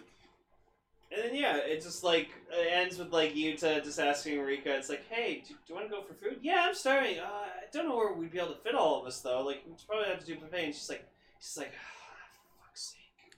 [1.12, 4.76] and then yeah, it, just like it ends with like Yuta just asking Rika.
[4.76, 6.40] It's like, hey, do, do you want to go for food?
[6.42, 7.20] Yeah, I'm starving.
[7.20, 9.44] Uh, I don't know where we'd be able to fit all of us though.
[9.44, 10.66] Like, we probably have to do buffet.
[10.66, 11.06] And she's like,
[11.40, 13.36] she's like, ah, fuck's sake.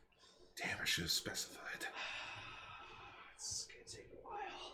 [0.58, 1.62] Damn, I should have specified.
[3.36, 4.74] It's gonna take a while.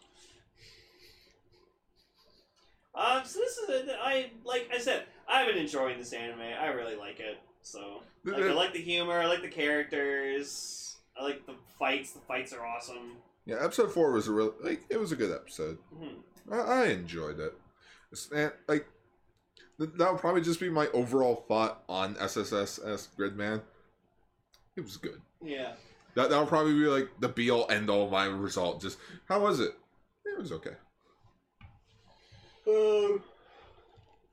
[2.94, 6.42] Um, so this is a, I like I said, I've been enjoying this anime.
[6.42, 7.40] I really like it.
[7.62, 9.20] So like, I like the humor.
[9.20, 10.98] I like the characters.
[11.20, 12.12] I like the fights.
[12.12, 13.18] The fights are awesome.
[13.46, 15.78] Yeah, episode four was a real like it was a good episode.
[15.96, 16.16] Mhm.
[16.52, 17.54] I, I enjoyed it.
[18.36, 18.86] And, like
[19.80, 23.62] that'll probably just be my overall thought on SSSS Gridman.
[24.76, 25.22] It was good.
[25.42, 25.74] Yeah.
[26.16, 28.82] That that'll probably be like the be all end all of my result.
[28.82, 29.74] Just how was it?
[30.26, 30.76] It was okay.
[32.68, 33.24] Um.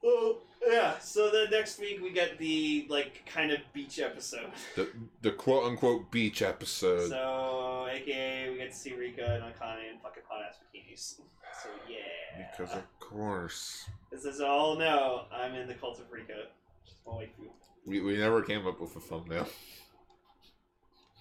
[0.02, 0.98] Well, yeah.
[0.98, 4.50] So then next week we get the like kind of beach episode.
[4.76, 4.88] The
[5.22, 7.08] the quote unquote beach episode.
[7.10, 11.20] So, aka we get to see Rika and Akane in fucking hot ass bikinis.
[11.62, 12.46] So yeah.
[12.50, 15.24] because of course This is all no.
[15.32, 16.44] I'm in the cult of Rika.
[16.84, 17.48] She's my waifu.
[17.86, 19.48] we we never came up with a thumbnail.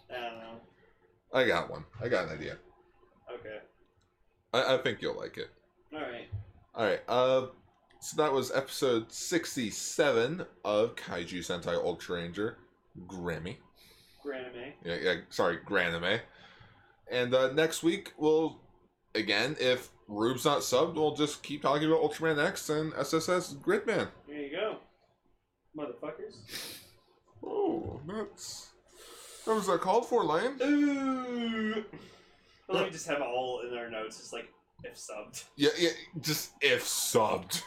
[0.09, 0.61] I don't know.
[1.33, 1.85] I got one.
[2.01, 2.57] I got an idea.
[3.33, 3.57] Okay.
[4.53, 5.49] I, I think you'll like it.
[5.93, 6.29] All right.
[6.77, 7.01] All right.
[7.07, 7.47] Uh,
[7.99, 12.57] so that was episode sixty-seven of Kaiju Sentai Ultra Ranger,
[13.07, 13.57] Grammy.
[14.21, 14.73] Granime.
[14.85, 15.13] Yeah, yeah.
[15.29, 16.19] Sorry, Granime.
[17.09, 18.59] And uh, next week we'll
[19.15, 24.09] again, if Rube's not subbed, we'll just keep talking about Ultraman X and SSS Gridman.
[24.27, 24.77] There you go.
[25.75, 26.35] Motherfuckers.
[27.43, 28.69] Oh, that's
[29.45, 30.57] what was that called for, Lane?
[30.61, 31.85] Ooh.
[32.67, 34.49] Well, let me just have it all in our notes, just like
[34.83, 35.43] if subbed.
[35.55, 35.89] Yeah, yeah.
[36.21, 37.61] Just if subbed.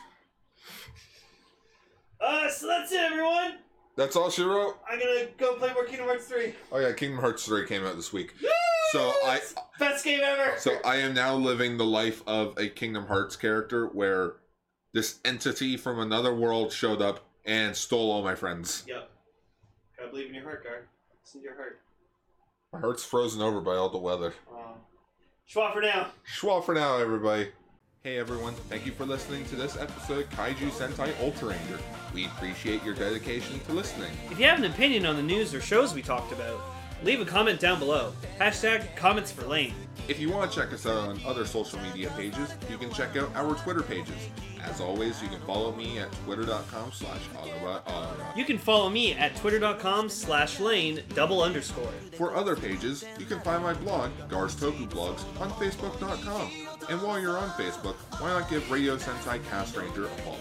[2.20, 3.54] Uh, so that's it, everyone.
[3.96, 4.76] That's all she wrote.
[4.90, 6.54] I'm gonna go play more Kingdom Hearts 3.
[6.72, 8.34] Oh yeah, Kingdom Hearts 3 came out this week.
[8.92, 9.40] So I
[9.78, 10.58] Best game ever!
[10.58, 14.34] so I am now living the life of a Kingdom Hearts character where
[14.92, 18.84] this entity from another world showed up and stole all my friends.
[18.88, 19.10] Yep.
[19.96, 20.88] Gotta believe in your heart, Gar.
[21.22, 21.80] Listen to your heart.
[22.72, 24.34] My heart's frozen over by all the weather.
[24.52, 24.74] Um,
[25.52, 26.06] Schwa for now.
[26.32, 27.48] Schwa for now, everybody.
[28.04, 31.76] Hey everyone, thank you for listening to this episode of Kaiju Sentai Ultra Ranger.
[32.14, 34.12] We appreciate your dedication to listening.
[34.30, 36.60] If you have an opinion on the news or shows we talked about,
[37.02, 38.12] leave a comment down below.
[38.38, 39.74] Hashtag comments for Lane.
[40.08, 43.16] If you want to check us out on other social media pages, you can check
[43.16, 44.28] out our Twitter pages.
[44.64, 47.20] As always, you can follow me at twitter.com slash
[48.36, 51.92] You can follow me at twitter.com slash lane double underscore.
[52.16, 56.50] For other pages, you can find my blog, Gars Toku Blogs, on Facebook.com.
[56.88, 60.36] And while you're on Facebook, why not give Radio Sentai Cast Ranger a follow?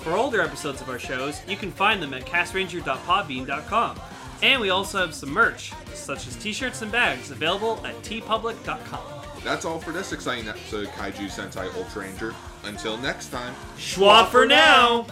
[0.00, 4.00] For older episodes of our shows, you can find them at castranger.podbean.com.
[4.42, 9.20] And we also have some merch, such as t-shirts and bags, available at teepublic.com.
[9.44, 12.34] That's all for this exciting episode of Kaiju Sentai Ultra Ranger.
[12.64, 15.06] Until next time, Schwa for now!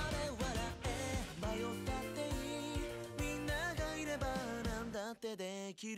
[5.81, 5.95] 迷